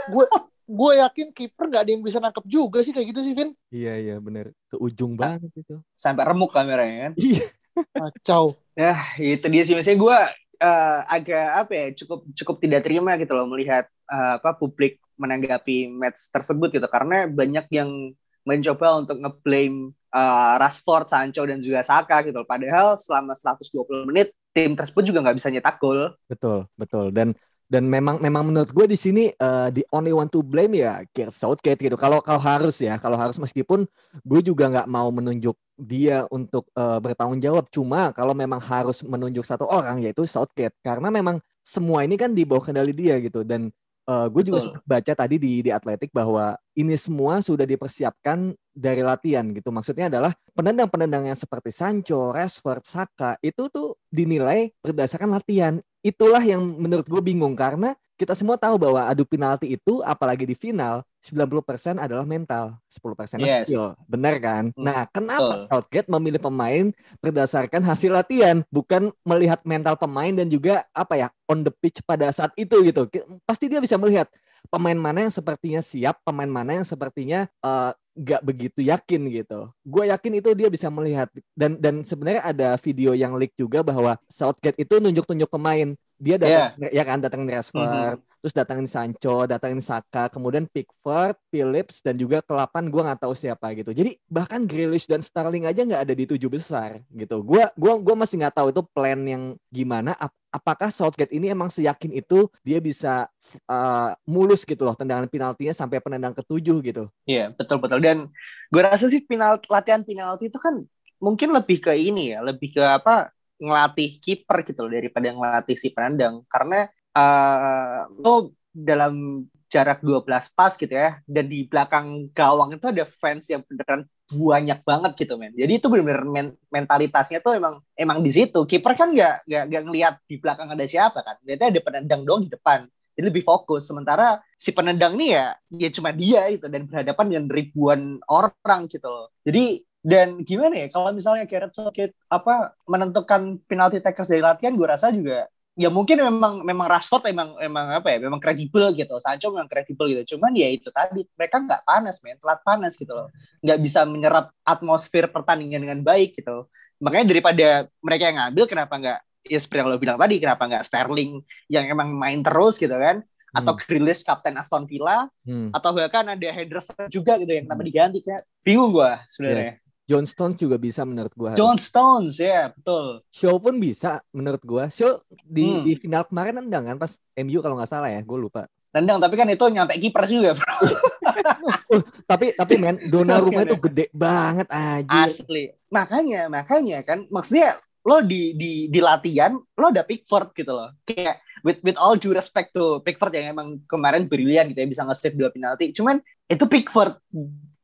gue 0.07 0.25
gue 0.65 0.91
yakin 0.97 1.27
kiper 1.31 1.65
nggak 1.69 1.83
ada 1.85 1.91
yang 1.93 2.03
bisa 2.03 2.17
nangkep 2.17 2.45
juga 2.49 2.81
sih 2.81 2.91
kayak 2.91 3.07
gitu 3.13 3.21
sih 3.21 3.33
Vin. 3.37 3.53
Iya 3.69 3.93
iya 4.01 4.15
benar. 4.17 4.49
Ke 4.65 4.75
ujung 4.81 5.13
banget 5.13 5.53
itu. 5.53 5.77
Sampai 5.93 6.25
remuk 6.25 6.49
kameranya 6.51 7.09
kan. 7.09 7.13
Iya. 7.17 7.45
Kacau. 7.75 8.55
ya 8.75 8.95
itu 9.19 9.47
dia 9.51 9.63
sih 9.63 9.75
maksudnya 9.75 9.99
gue 9.99 10.17
uh, 10.63 10.99
agak 11.07 11.47
apa 11.63 11.71
ya 11.75 11.87
cukup 12.03 12.27
cukup 12.31 12.55
tidak 12.59 12.87
terima 12.87 13.15
gitu 13.19 13.35
loh 13.35 13.47
melihat 13.47 13.87
uh, 14.11 14.39
apa 14.39 14.55
publik 14.55 14.99
menanggapi 15.15 15.87
match 15.91 16.27
tersebut 16.31 16.75
gitu 16.75 16.87
karena 16.91 17.27
banyak 17.27 17.67
yang 17.71 18.11
mencoba 18.45 19.01
untuk 19.01 19.17
ngeblame 19.17 19.91
uh, 20.13 20.55
Rashford, 20.61 21.09
Sancho 21.09 21.43
dan 21.49 21.59
juga 21.59 21.81
Saka 21.81 22.21
gitu. 22.21 22.45
Padahal 22.45 22.95
selama 23.01 23.33
120 23.33 24.05
menit 24.05 24.31
tim 24.53 24.77
tersebut 24.77 25.03
juga 25.03 25.25
nggak 25.25 25.37
bisa 25.41 25.49
nyetak 25.49 25.81
gol. 25.81 26.13
Betul, 26.29 26.69
betul. 26.77 27.09
Dan 27.09 27.33
Dan 27.65 27.89
memang 27.89 28.21
memang 28.21 28.45
menurut 28.45 28.69
gue 28.69 28.85
di 28.85 28.97
sini 28.97 29.33
uh, 29.41 29.73
the 29.73 29.81
only 29.89 30.13
one 30.13 30.29
to 30.29 30.45
blame 30.45 30.77
ya 30.77 31.01
Gareth 31.09 31.37
Southgate 31.37 31.81
gitu. 31.81 31.97
Kalau 31.97 32.21
kalau 32.21 32.37
harus 32.37 32.77
ya, 32.77 33.01
kalau 33.01 33.17
harus 33.17 33.41
meskipun 33.41 33.89
gue 34.21 34.41
juga 34.45 34.69
nggak 34.69 34.89
mau 34.89 35.09
menunjuk 35.09 35.57
dia 35.75 36.29
untuk 36.29 36.69
uh, 36.77 37.01
bertanggung 37.01 37.41
jawab. 37.41 37.65
Cuma 37.73 38.13
kalau 38.13 38.37
memang 38.37 38.61
harus 38.61 39.01
menunjuk 39.01 39.43
satu 39.43 39.65
orang 39.65 40.05
yaitu 40.05 40.23
Southgate 40.29 40.77
karena 40.85 41.09
memang 41.09 41.41
semua 41.65 42.05
ini 42.05 42.13
kan 42.15 42.31
di 42.31 42.45
bawah 42.45 42.69
kendali 42.69 42.93
dia 42.93 43.17
gitu 43.17 43.41
dan 43.41 43.73
uh, 44.05 44.27
gue 44.29 44.43
juga 44.45 44.61
baca 44.85 45.13
tadi 45.17 45.35
di 45.41 45.65
di 45.65 45.73
Atletik 45.73 46.13
bahwa 46.13 46.55
ini 46.77 46.93
semua 46.95 47.41
sudah 47.41 47.65
dipersiapkan 47.65 48.53
dari 48.71 49.01
latihan 49.01 49.47
gitu. 49.51 49.73
Maksudnya 49.73 50.07
adalah 50.07 50.31
penendang-penendang 50.53 51.31
yang 51.31 51.37
seperti 51.37 51.73
Sancho, 51.73 52.29
Rashford, 52.31 52.85
Saka 52.85 53.39
itu 53.41 53.67
tuh 53.71 53.97
dinilai 54.13 54.71
berdasarkan 54.83 55.33
latihan. 55.33 55.81
Itulah 56.05 56.43
yang 56.45 56.61
menurut 56.61 57.09
gue 57.09 57.21
bingung 57.25 57.57
karena 57.57 57.97
kita 58.15 58.37
semua 58.37 58.55
tahu 58.55 58.77
bahwa 58.77 59.09
adu 59.09 59.27
penalti 59.27 59.75
itu 59.75 59.99
apalagi 60.05 60.47
di 60.47 60.55
final 60.55 61.03
90% 61.25 61.97
adalah 61.97 62.23
mental, 62.23 62.77
10% 62.87 63.41
yes. 63.41 63.65
skill. 63.67 63.97
Benar 64.05 64.37
kan? 64.37 64.69
Hmm. 64.71 64.85
Nah, 64.85 65.09
kenapa 65.09 65.65
Southgate 65.67 66.07
memilih 66.13 66.37
pemain 66.37 66.93
berdasarkan 67.19 67.81
hasil 67.81 68.13
latihan, 68.13 68.61
bukan 68.69 69.09
melihat 69.25 69.59
mental 69.65 69.97
pemain 69.97 70.31
dan 70.31 70.47
juga 70.47 70.85
apa 70.93 71.17
ya, 71.17 71.27
on 71.49 71.65
the 71.65 71.73
pitch 71.73 72.05
pada 72.05 72.29
saat 72.29 72.53
itu 72.55 72.85
gitu. 72.85 73.09
Pasti 73.43 73.65
dia 73.65 73.81
bisa 73.81 73.97
melihat 73.97 74.29
pemain 74.67 74.97
mana 74.97 75.27
yang 75.27 75.33
sepertinya 75.33 75.81
siap, 75.81 76.21
pemain 76.25 76.49
mana 76.49 76.81
yang 76.81 76.87
sepertinya 76.87 77.49
uh, 77.61 77.91
nggak 78.15 78.41
begitu 78.47 78.79
yakin 78.79 79.21
gitu. 79.27 79.67
Gue 79.83 80.07
yakin 80.07 80.39
itu 80.39 80.49
dia 80.55 80.71
bisa 80.71 80.87
melihat 80.87 81.27
dan 81.51 81.75
dan 81.77 82.01
sebenarnya 82.07 82.41
ada 82.47 82.69
video 82.79 83.11
yang 83.11 83.35
leak 83.35 83.51
juga 83.59 83.83
bahwa 83.83 84.15
Southgate 84.31 84.79
itu 84.87 84.97
nunjuk-nunjuk 85.03 85.51
pemain. 85.51 85.93
Dia 86.25 86.41
datang 86.41 86.73
yeah. 86.81 86.89
ya 86.89 87.03
kan 87.05 87.21
datangin 87.21 87.53
Rashford, 87.53 87.85
mm-hmm. 87.85 88.41
terus 88.41 88.53
datangin 88.57 88.87
Sancho, 88.89 89.45
datangin 89.45 89.77
Saka, 89.77 90.25
kemudian 90.33 90.65
Pickford, 90.65 91.37
Phillips 91.53 92.01
dan 92.01 92.17
juga 92.17 92.41
kelapan 92.41 92.89
gue 92.89 93.01
nggak 93.05 93.21
tahu 93.21 93.37
siapa 93.37 93.77
gitu. 93.77 93.93
Jadi 93.93 94.17
bahkan 94.25 94.65
Grealish 94.65 95.05
dan 95.05 95.21
Sterling 95.21 95.69
aja 95.69 95.85
nggak 95.85 96.01
ada 96.09 96.13
di 96.17 96.25
tujuh 96.25 96.49
besar 96.49 97.05
gitu. 97.13 97.45
Gue 97.45 97.61
gua 97.77 98.01
gua 98.01 98.15
masih 98.17 98.41
nggak 98.41 98.57
tahu 98.57 98.73
itu 98.73 98.81
plan 98.89 99.21
yang 99.21 99.53
gimana 99.69 100.17
apakah 100.49 100.87
Southgate 100.87 101.35
ini 101.35 101.51
emang 101.51 101.67
seyakin 101.67 102.15
itu 102.15 102.47
dia 102.63 102.79
bisa 102.79 103.27
uh, 103.67 104.15
mulus 104.23 104.63
gitu 104.63 104.87
loh 104.87 104.95
tendangan 104.95 105.27
penaltinya 105.27 105.75
sampai 105.75 105.99
penendang 105.99 106.31
ketujuh 106.31 106.79
gitu. 106.79 107.03
Iya, 107.27 107.51
betul 107.53 107.83
betul. 107.83 107.99
Dan 107.99 108.31
gue 108.73 108.81
rasa 108.81 109.11
sih 109.11 109.21
latihan 109.69 110.01
penalti 110.01 110.47
itu 110.47 110.57
kan 110.57 110.81
mungkin 111.19 111.51
lebih 111.51 111.83
ke 111.83 111.93
ini 111.93 112.31
ya, 112.31 112.39
lebih 112.39 112.71
ke 112.79 112.83
apa 112.83 113.34
ngelatih 113.59 114.19
kiper 114.19 114.57
gitu 114.67 114.85
loh 114.85 114.91
daripada 114.91 115.27
ngelatih 115.31 115.77
si 115.79 115.89
penendang 115.95 116.43
karena 116.51 116.91
uh, 117.15 118.07
lo 118.19 118.51
dalam 118.75 119.47
jarak 119.71 120.03
12 120.03 120.27
pas 120.55 120.71
gitu 120.75 120.91
ya 120.91 121.19
dan 121.25 121.45
di 121.47 121.67
belakang 121.67 122.31
gawang 122.31 122.75
itu 122.75 122.85
ada 122.87 123.03
fans 123.07 123.47
yang 123.51 123.63
beneran 123.65 124.07
banyak 124.25 124.81
banget 124.81 125.11
gitu 125.21 125.37
men. 125.37 125.53
Jadi 125.53 125.77
itu 125.77 125.85
benar-benar 125.85 126.25
men 126.25 126.47
mentalitasnya 126.73 127.45
tuh 127.45 127.61
emang 127.61 127.77
emang 127.93 128.25
di 128.25 128.33
situ. 128.33 128.65
Kiper 128.65 128.97
kan 128.97 129.13
nggak 129.13 129.45
nggak 129.45 129.83
ngelihat 129.85 130.13
di 130.25 130.41
belakang 130.41 130.73
ada 130.73 130.85
siapa 130.89 131.21
kan. 131.21 131.37
Berarti 131.45 131.65
ada 131.69 131.79
penendang 131.85 132.21
dong 132.25 132.39
di 132.45 132.49
depan. 132.49 132.89
Jadi 133.15 133.25
lebih 133.29 133.45
fokus. 133.45 133.85
Sementara 133.85 134.41
si 134.57 134.73
penendang 134.73 135.13
nih 135.13 135.29
ya 135.37 135.45
ya 135.77 135.89
cuma 135.93 136.09
dia 136.09 136.49
itu 136.49 136.65
dan 136.65 136.89
berhadapan 136.89 137.25
dengan 137.29 137.45
ribuan 137.53 138.01
orang 138.25 138.89
gitu 138.89 139.05
loh. 139.05 139.29
Jadi 139.45 139.84
dan 140.05 140.45
gimana 140.45 140.85
ya 140.85 140.87
kalau 140.93 141.09
misalnya 141.09 141.49
Gareth 141.49 141.73
Southgate 141.73 142.13
apa 142.29 142.77
menentukan 142.85 143.57
penalti 143.65 143.97
takers 143.97 144.29
dari 144.29 144.45
latihan 144.45 144.77
gue 144.77 144.85
rasa 144.85 145.09
juga 145.09 145.49
ya 145.73 145.89
mungkin 145.89 146.21
memang 146.21 146.61
memang 146.61 146.85
Rashford 146.85 147.25
emang 147.33 147.57
emang 147.57 147.89
apa 147.97 148.13
ya 148.13 148.17
memang 148.21 148.37
kredibel 148.37 148.93
gitu 148.93 149.17
Sancho 149.17 149.49
memang 149.49 149.65
kredibel 149.65 150.05
gitu 150.13 150.37
cuman 150.37 150.53
ya 150.53 150.69
itu 150.69 150.93
tadi 150.93 151.25
mereka 151.33 151.57
nggak 151.57 151.81
panas 151.89 152.21
men 152.21 152.37
telat 152.37 152.61
panas 152.61 152.93
gitu 152.95 153.11
loh 153.17 153.33
nggak 153.65 153.79
bisa 153.81 154.05
menyerap 154.05 154.53
atmosfer 154.61 155.25
pertandingan 155.25 155.81
dengan 155.81 155.99
baik 156.05 156.37
gitu 156.37 156.69
makanya 157.01 157.25
daripada 157.33 157.67
mereka 157.99 158.23
yang 158.29 158.37
ngambil 158.45 158.65
kenapa 158.69 158.93
nggak 159.01 159.19
ya 159.49 159.59
seperti 159.59 159.79
yang 159.81 159.89
lo 159.89 159.97
bilang 159.97 160.17
tadi 160.21 160.35
kenapa 160.37 160.63
nggak 160.69 160.83
Sterling 160.85 161.31
yang 161.65 161.85
emang 161.89 162.13
main 162.13 162.45
terus 162.45 162.77
gitu 162.77 162.93
kan 162.93 163.25
atau 163.55 163.73
hmm. 163.73 163.81
Grealish 163.83 164.21
kapten 164.21 164.55
Aston 164.55 164.85
Villa 164.85 165.27
hmm. 165.49 165.73
atau 165.73 165.89
bahkan 165.91 166.29
ada 166.29 166.49
Henderson 166.53 167.07
juga 167.11 167.35
gitu 167.35 167.51
yang 167.51 167.65
kenapa 167.67 167.83
hmm. 167.83 167.89
diganti 167.89 168.19
kayak 168.23 168.43
bingung 168.63 168.95
gue 168.95 169.11
sebenarnya 169.27 169.75
yes. 169.75 169.84
John 170.05 170.25
Stones 170.29 170.61
juga 170.61 170.77
bisa 170.77 171.01
menurut 171.01 171.33
gua. 171.33 171.57
John 171.57 171.81
Stones 171.81 172.37
ya 172.37 172.45
yeah, 172.45 172.65
betul. 172.69 173.25
Show 173.33 173.57
pun 173.57 173.81
bisa 173.81 174.21
menurut 174.29 174.61
gua. 174.61 174.85
Show 174.93 175.25
di 175.41 175.65
hmm. 175.65 175.81
di 175.81 175.93
final 175.97 176.23
kemarin 176.29 176.61
nendang 176.61 176.85
kan 176.85 176.97
pas 177.01 177.17
MU 177.41 177.59
kalau 177.65 177.75
nggak 177.81 177.89
salah 177.89 178.13
ya, 178.13 178.21
gue 178.21 178.37
lupa. 178.37 178.69
Nendang 178.93 179.17
tapi 179.19 179.35
kan 179.35 179.49
itu 179.49 179.65
nyampe 179.65 179.97
kiper 179.97 180.23
juga 180.29 180.55
bro. 180.55 180.75
uh, 180.79 182.03
tapi 182.31 182.53
tapi 182.53 182.73
men 182.77 183.01
Donnarumma 183.09 183.65
itu 183.65 183.75
gede 183.81 184.05
banget 184.13 184.69
aja. 184.69 185.25
Asli. 185.25 185.73
Makanya 185.89 186.47
makanya 186.53 187.01
kan 187.01 187.25
maksudnya 187.27 187.75
lo 188.05 188.21
di 188.21 188.53
di 188.53 188.85
di 188.87 188.99
latihan 189.01 189.57
lo 189.57 189.85
ada 189.89 190.05
Pickford 190.05 190.53
gitu 190.53 190.69
loh. 190.69 190.93
Kayak 191.03 191.41
with 191.65 191.81
with 191.81 191.97
all 191.97 192.13
due 192.13 192.31
respect 192.31 192.77
to 192.77 193.01
Pickford 193.01 193.33
yang 193.33 193.57
emang 193.57 193.81
kemarin 193.89 194.29
brilian 194.29 194.69
gitu 194.69 194.85
ya 194.85 194.87
bisa 194.87 195.01
nge-save 195.01 195.35
dua 195.35 195.49
penalti. 195.49 195.89
Cuman 195.89 196.21
itu 196.45 196.63
Pickford 196.69 197.17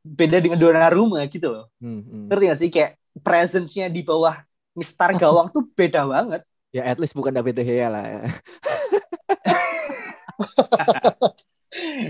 beda 0.02 0.42
dengan 0.42 0.58
Donnarumma 0.58 1.24
gitu 1.30 1.50
loh. 1.50 1.70
Hmm, 1.78 2.02
hmm. 2.02 2.26
Ngerti 2.28 2.44
gak 2.50 2.58
sih 2.58 2.70
kayak 2.70 2.98
presence-nya 3.22 3.88
di 3.88 4.02
bawah 4.02 4.36
Mister 4.74 5.12
Gawang 5.14 5.48
tuh 5.54 5.62
beda 5.72 6.06
banget. 6.06 6.42
Ya 6.74 6.84
at 6.88 6.98
least 6.98 7.14
bukan 7.14 7.32
David 7.32 7.56
De 7.56 7.64
Gea 7.64 7.88
lah 7.88 8.04
ya. 8.04 8.20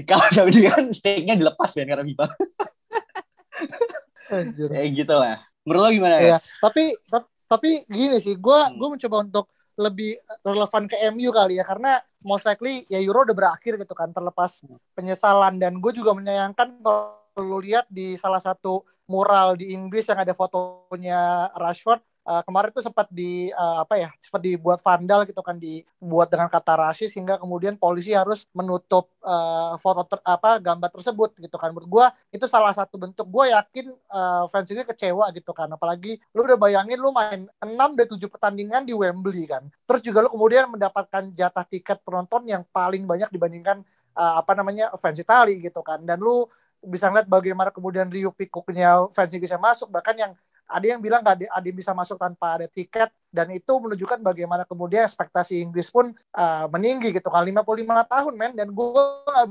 Kalau 0.09 0.27
David 0.33 0.53
De 0.57 0.61
Gea 0.65 0.73
kan 0.73 0.93
stake-nya 0.95 1.37
dilepas 1.37 1.71
kan 1.71 1.87
karena 1.87 2.05
FIFA. 2.07 2.27
Kayak 4.73 4.91
gitu 4.97 5.15
lah. 5.15 5.45
Menurut 5.63 5.83
lo 5.87 5.91
gimana 5.95 6.19
ya? 6.19 6.39
Tapi, 6.59 6.99
tapi 7.07 7.27
tapi 7.53 7.85
gini 7.85 8.17
sih, 8.17 8.41
gue 8.41 8.59
hmm. 8.65 8.81
gue 8.81 8.89
mencoba 8.97 9.17
untuk 9.21 9.53
lebih 9.77 10.17
relevan 10.41 10.89
ke 10.89 10.97
MU 11.13 11.29
kali 11.33 11.61
ya 11.61 11.65
karena 11.65 12.01
most 12.25 12.45
likely 12.45 12.85
ya 12.93 13.01
Euro 13.01 13.25
udah 13.25 13.37
berakhir 13.37 13.81
gitu 13.81 13.97
kan 13.97 14.13
terlepas 14.13 14.61
penyesalan 14.93 15.57
dan 15.57 15.81
gue 15.81 15.93
juga 15.97 16.13
menyayangkan 16.13 16.77
kalau 16.85 17.22
lu 17.41 17.62
lihat 17.65 17.89
di 17.89 18.19
salah 18.21 18.41
satu 18.43 18.85
mural 19.09 19.57
di 19.57 19.73
Inggris 19.73 20.09
yang 20.09 20.21
ada 20.21 20.37
fotonya 20.37 21.49
Rashford 21.57 22.01
uh, 22.27 22.43
kemarin 22.47 22.71
itu 22.71 22.83
sempat 22.83 23.07
di 23.11 23.51
uh, 23.55 23.83
apa 23.83 23.95
ya 23.99 24.11
sempat 24.23 24.43
dibuat 24.43 24.79
vandal 24.83 25.27
gitu 25.27 25.43
kan 25.43 25.59
dibuat 25.59 26.31
dengan 26.31 26.47
kata 26.51 26.75
rasis 26.79 27.15
hingga 27.15 27.39
kemudian 27.39 27.75
polisi 27.79 28.15
harus 28.15 28.47
menutup 28.55 29.11
uh, 29.23 29.75
foto 29.83 30.07
ter, 30.07 30.19
apa 30.23 30.59
gambar 30.62 30.91
tersebut 30.91 31.31
gitu 31.39 31.57
kan. 31.59 31.75
Menurut 31.75 31.89
gue 31.89 32.07
itu 32.39 32.47
salah 32.47 32.73
satu 32.75 32.99
bentuk. 32.99 33.27
Gue 33.29 33.51
yakin 33.51 33.91
uh, 34.11 34.47
fans 34.51 34.71
ini 34.71 34.87
kecewa 34.87 35.31
gitu 35.35 35.51
kan. 35.55 35.71
Apalagi 35.71 36.19
lu 36.35 36.47
udah 36.47 36.59
bayangin 36.59 36.99
lu 36.99 37.11
main 37.11 37.49
6 37.62 37.99
dari 37.99 38.09
7 38.09 38.19
pertandingan 38.31 38.83
di 38.87 38.95
Wembley 38.95 39.47
kan. 39.51 39.67
Terus 39.87 40.01
juga 40.03 40.25
lu 40.27 40.31
kemudian 40.33 40.71
mendapatkan 40.71 41.31
jatah 41.35 41.67
tiket 41.67 42.03
penonton 42.07 42.47
yang 42.47 42.62
paling 42.71 43.05
banyak 43.05 43.29
dibandingkan 43.35 43.83
uh, 44.15 44.41
apa 44.41 44.53
namanya 44.55 44.93
fans 44.99 45.19
Itali 45.19 45.59
gitu 45.59 45.83
kan. 45.83 46.03
Dan 46.07 46.23
lu 46.23 46.47
bisa 46.83 47.09
ngeliat 47.09 47.31
bagaimana 47.31 47.71
kemudian 47.71 48.11
Rio 48.11 48.35
Pikuknya 48.35 49.07
fans 49.15 49.33
bisa 49.39 49.57
masuk 49.57 49.89
bahkan 49.89 50.15
yang 50.19 50.33
ada 50.73 50.87
yang 50.89 51.01
bilang 51.05 51.21
ada 51.21 51.45
yang 51.45 51.77
bisa 51.77 51.93
masuk 51.93 52.17
tanpa 52.17 52.57
ada 52.57 52.67
tiket 52.67 53.12
dan 53.29 53.53
itu 53.53 53.69
menunjukkan 53.77 54.25
bagaimana 54.25 54.65
kemudian 54.65 55.05
ekspektasi 55.05 55.61
Inggris 55.61 55.93
pun 55.93 56.17
uh, 56.33 56.67
meninggi 56.73 57.12
gitu. 57.12 57.29
Kan 57.29 57.45
55 57.45 57.85
tahun 58.09 58.33
men 58.33 58.53
dan 58.57 58.73
gue 58.73 59.05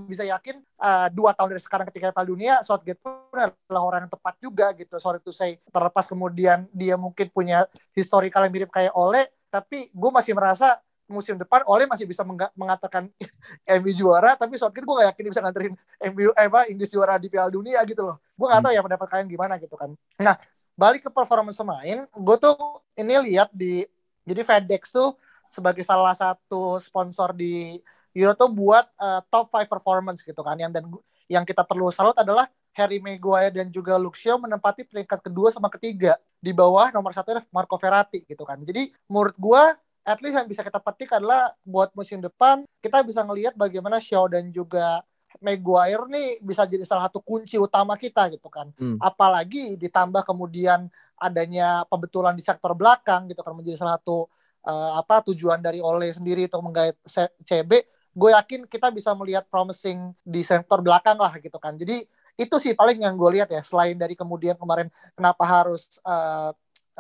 bisa 0.10 0.26
yakin 0.26 0.62
uh, 0.82 1.08
dua 1.14 1.38
tahun 1.38 1.58
dari 1.58 1.62
sekarang 1.62 1.86
ketika 1.94 2.10
Piala 2.10 2.28
Dunia 2.28 2.54
Southgate 2.66 3.02
pun 3.02 3.38
adalah 3.38 3.82
orang 3.86 4.10
yang 4.10 4.14
tepat 4.14 4.36
juga 4.42 4.74
gitu. 4.74 4.98
Sorry 4.98 5.22
to 5.22 5.30
say 5.30 5.62
terlepas 5.70 6.10
kemudian 6.10 6.66
dia 6.74 6.98
mungkin 6.98 7.30
punya 7.30 7.70
historical 7.94 8.42
yang 8.50 8.54
mirip 8.54 8.74
kayak 8.74 8.94
Ole 8.98 9.30
tapi 9.54 9.92
gue 9.94 10.12
masih 10.16 10.34
merasa 10.34 10.80
musim 11.12 11.36
depan 11.38 11.62
Ole 11.68 11.86
masih 11.86 12.08
bisa 12.08 12.24
mengatakan 12.56 13.12
MU 13.80 13.92
juara 13.92 14.40
tapi 14.40 14.56
Southgate 14.58 14.88
gue 14.88 14.96
gak 14.96 15.08
yakin 15.14 15.24
bisa 15.30 15.42
nganterin 15.44 15.74
MU 16.16 16.32
eh, 16.34 16.48
apa 16.48 16.66
Inggris 16.72 16.90
juara 16.90 17.20
di 17.20 17.28
Piala 17.28 17.52
Dunia 17.52 17.84
gitu 17.84 18.08
loh. 18.08 18.18
Gue 18.34 18.48
gak 18.48 18.64
tahu 18.64 18.74
ya 18.74 18.82
pendapat 18.82 19.08
kalian 19.12 19.28
gimana 19.28 19.60
gitu 19.60 19.76
kan. 19.76 19.92
Nah 20.18 20.40
balik 20.74 21.06
ke 21.06 21.10
performance 21.12 21.60
pemain 21.60 22.08
gue 22.08 22.36
tuh 22.40 22.56
ini 22.96 23.14
lihat 23.30 23.52
di 23.52 23.84
jadi 24.26 24.42
FedEx 24.42 24.96
tuh 24.96 25.20
sebagai 25.52 25.84
salah 25.84 26.16
satu 26.16 26.80
sponsor 26.80 27.36
di 27.36 27.76
Euro 28.16 28.36
tuh 28.36 28.52
buat 28.52 28.88
uh, 29.00 29.24
top 29.32 29.52
5 29.52 29.68
performance 29.72 30.24
gitu 30.24 30.40
kan. 30.44 30.60
Yang 30.60 30.72
dan 30.80 30.84
yang 31.32 31.44
kita 31.48 31.64
perlu 31.64 31.92
salut 31.92 32.16
adalah 32.20 32.48
Harry 32.76 33.00
Maguire 33.04 33.52
dan 33.52 33.68
juga 33.72 34.00
Luke 34.00 34.20
Shaw 34.20 34.40
menempati 34.40 34.88
peringkat 34.88 35.28
kedua 35.28 35.52
sama 35.52 35.72
ketiga. 35.72 36.20
Di 36.40 36.52
bawah 36.52 36.92
nomor 36.92 37.16
satu 37.16 37.40
Marco 37.52 37.76
Verratti 37.80 38.24
gitu 38.28 38.44
kan. 38.44 38.60
Jadi 38.64 38.92
menurut 39.08 39.36
gue 39.36 39.64
at 40.06 40.20
least 40.20 40.36
yang 40.38 40.50
bisa 40.50 40.66
kita 40.66 40.82
petik 40.82 41.14
adalah 41.14 41.54
buat 41.62 41.94
musim 41.94 42.20
depan 42.22 42.66
kita 42.82 43.06
bisa 43.06 43.22
ngelihat 43.22 43.54
bagaimana 43.54 44.02
Shaw 44.02 44.28
dan 44.30 44.50
juga 44.50 45.06
Maguire 45.40 46.12
nih 46.12 46.44
bisa 46.44 46.68
jadi 46.68 46.84
salah 46.84 47.08
satu 47.08 47.24
kunci 47.24 47.56
utama 47.56 47.96
kita 47.96 48.28
gitu 48.36 48.52
kan. 48.52 48.68
Hmm. 48.76 49.00
Apalagi 49.00 49.80
ditambah 49.80 50.28
kemudian 50.28 50.92
adanya 51.16 51.88
pembetulan 51.88 52.36
di 52.36 52.44
sektor 52.44 52.76
belakang 52.76 53.32
gitu 53.32 53.40
kan 53.40 53.56
menjadi 53.56 53.80
salah 53.80 53.96
satu 53.96 54.28
uh, 54.68 55.00
apa 55.00 55.24
tujuan 55.32 55.64
dari 55.64 55.80
Ole 55.80 56.12
sendiri 56.12 56.52
untuk 56.52 56.62
menggait 56.68 57.00
CB 57.48 57.72
gue 58.12 58.30
yakin 58.36 58.68
kita 58.68 58.92
bisa 58.92 59.16
melihat 59.16 59.48
promising 59.48 60.12
di 60.20 60.44
sektor 60.44 60.84
belakang 60.84 61.16
lah 61.16 61.32
gitu 61.40 61.56
kan. 61.56 61.80
Jadi 61.80 62.04
itu 62.36 62.56
sih 62.60 62.76
paling 62.76 63.00
yang 63.00 63.16
gue 63.16 63.40
lihat 63.40 63.48
ya 63.52 63.64
selain 63.64 63.96
dari 63.96 64.20
kemudian 64.20 64.60
kemarin 64.60 64.92
kenapa 65.16 65.44
harus 65.48 66.00
uh, 66.04 66.52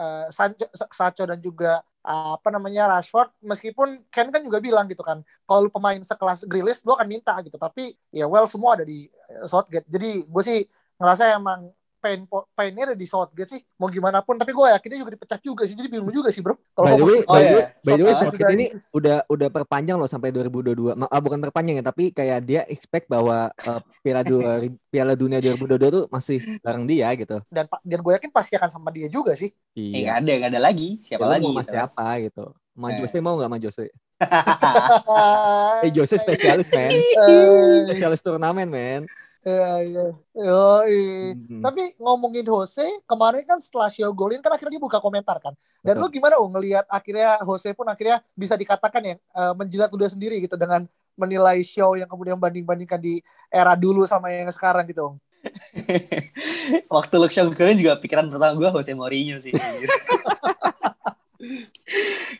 uh, 0.01 0.25
Sancho, 0.33 0.65
Sancho 0.73 1.23
dan 1.29 1.37
juga 1.37 1.85
uh, 2.01 2.33
apa 2.35 2.49
namanya 2.49 2.89
Rashford 2.89 3.29
meskipun 3.45 4.01
Ken 4.09 4.33
kan 4.33 4.41
juga 4.41 4.57
bilang 4.57 4.89
gitu 4.89 5.05
kan 5.05 5.21
kalau 5.45 5.69
pemain 5.69 6.01
sekelas 6.01 6.49
Grealish 6.49 6.81
gue 6.81 6.93
akan 6.93 7.05
minta 7.05 7.37
gitu. 7.45 7.55
Tapi 7.61 7.93
ya 8.09 8.25
well 8.25 8.49
semua 8.49 8.73
ada 8.81 8.85
di 8.85 9.05
Southgate. 9.45 9.85
Jadi 9.85 10.25
gue 10.25 10.43
sih 10.43 10.59
ngerasa 10.97 11.37
emang 11.37 11.69
pain 12.01 12.25
painnya 12.57 12.91
ada 12.91 12.97
di 12.97 13.05
Southgate 13.05 13.53
sih. 13.53 13.61
Mau 13.77 13.87
gimana 13.87 14.25
pun 14.25 14.35
tapi 14.35 14.51
gue 14.51 14.65
yakinnya 14.73 14.97
juga 14.97 15.11
dipecat 15.13 15.39
juga 15.45 15.63
sih 15.69 15.77
jadi 15.77 15.87
bingung 15.87 16.09
juga 16.09 16.33
sih 16.33 16.41
bro. 16.41 16.57
Kalau 16.73 16.89
by 16.89 16.97
the 16.97 17.05
way, 17.05 17.19
oh, 17.29 17.35
by, 17.37 17.41
yeah. 17.45 17.67
by 17.85 17.93
the 17.95 18.03
way 18.03 18.13
Southgate 18.17 18.53
ini 18.57 18.65
udah 18.91 19.23
udah 19.29 19.47
perpanjang 19.53 20.01
loh 20.01 20.09
sampai 20.09 20.33
2022 20.33 20.97
ah, 20.97 21.21
bukan 21.21 21.39
perpanjang 21.39 21.77
ya 21.77 21.85
tapi 21.85 22.09
kayak 22.09 22.39
dia 22.41 22.61
expect 22.65 23.05
bahwa 23.05 23.53
uh, 23.53 23.79
Piala 24.01 24.25
dua 24.25 24.65
Piala 24.89 25.13
Dunia 25.13 25.37
2022 25.37 25.77
tuh 25.93 26.03
masih 26.09 26.41
bareng 26.65 26.89
dia 26.89 27.07
gitu. 27.13 27.37
Dan 27.53 27.69
dan 27.85 27.99
gue 28.01 28.11
yakin 28.17 28.31
pasti 28.33 28.57
akan 28.57 28.69
sama 28.73 28.89
dia 28.89 29.05
juga 29.05 29.37
sih. 29.37 29.53
Iya. 29.77 29.93
Eh, 29.93 30.05
ada 30.09 30.31
gak 30.41 30.49
ada 30.57 30.61
lagi. 30.65 31.05
Siapa 31.05 31.29
ya, 31.29 31.29
lagi 31.37 31.45
mau 31.45 31.61
gitu. 31.61 31.71
siapa 31.71 32.07
gitu. 32.25 32.45
Ma 32.73 32.87
eh. 32.89 32.97
Jose 32.97 33.17
mau 33.21 33.37
nggak 33.37 33.51
Ma 33.51 33.59
Jose? 33.61 33.85
Eh 35.85 35.91
Jose 35.93 36.17
spesialis 36.17 36.69
men. 36.73 36.89
Spesialis 37.89 38.21
turnamen 38.21 38.69
men 38.69 39.03
Iya, 39.41 39.69
iya. 39.81 40.05
Yo, 40.37 40.65
hmm. 40.85 41.65
Tapi 41.65 41.97
ngomongin 41.97 42.45
Jose, 42.45 42.85
kemarin 43.09 43.41
kan 43.41 43.57
setelah 43.57 43.89
show 43.89 44.13
golin 44.13 44.37
kan 44.37 44.53
akhirnya 44.53 44.77
dia 44.77 44.83
buka 44.83 45.01
komentar 45.01 45.41
kan. 45.41 45.57
Dan 45.81 45.97
Betul. 45.97 46.13
lu 46.13 46.15
gimana 46.21 46.37
oh 46.37 46.45
ngelihat 46.45 46.85
akhirnya 46.85 47.41
Jose 47.41 47.73
pun 47.73 47.89
akhirnya 47.89 48.21
bisa 48.37 48.53
dikatakan 48.53 49.01
ya 49.01 49.15
uh, 49.33 49.57
menjilat 49.57 49.89
udah 49.89 50.13
sendiri 50.13 50.37
gitu 50.45 50.53
dengan 50.61 50.85
menilai 51.17 51.65
show 51.65 51.97
yang 51.97 52.05
kemudian 52.05 52.37
banding-bandingkan 52.37 53.01
di 53.01 53.17
era 53.49 53.73
dulu 53.73 54.05
sama 54.05 54.29
yang 54.29 54.53
sekarang 54.53 54.85
gitu. 54.85 55.17
Waktu 56.93 57.13
lu 57.17 57.25
show 57.33 57.49
golin 57.49 57.81
juga 57.81 57.97
pikiran 57.97 58.29
pertama 58.29 58.53
gue 58.53 58.69
Jose 58.69 58.93
Mourinho 58.93 59.41
sih. 59.41 59.57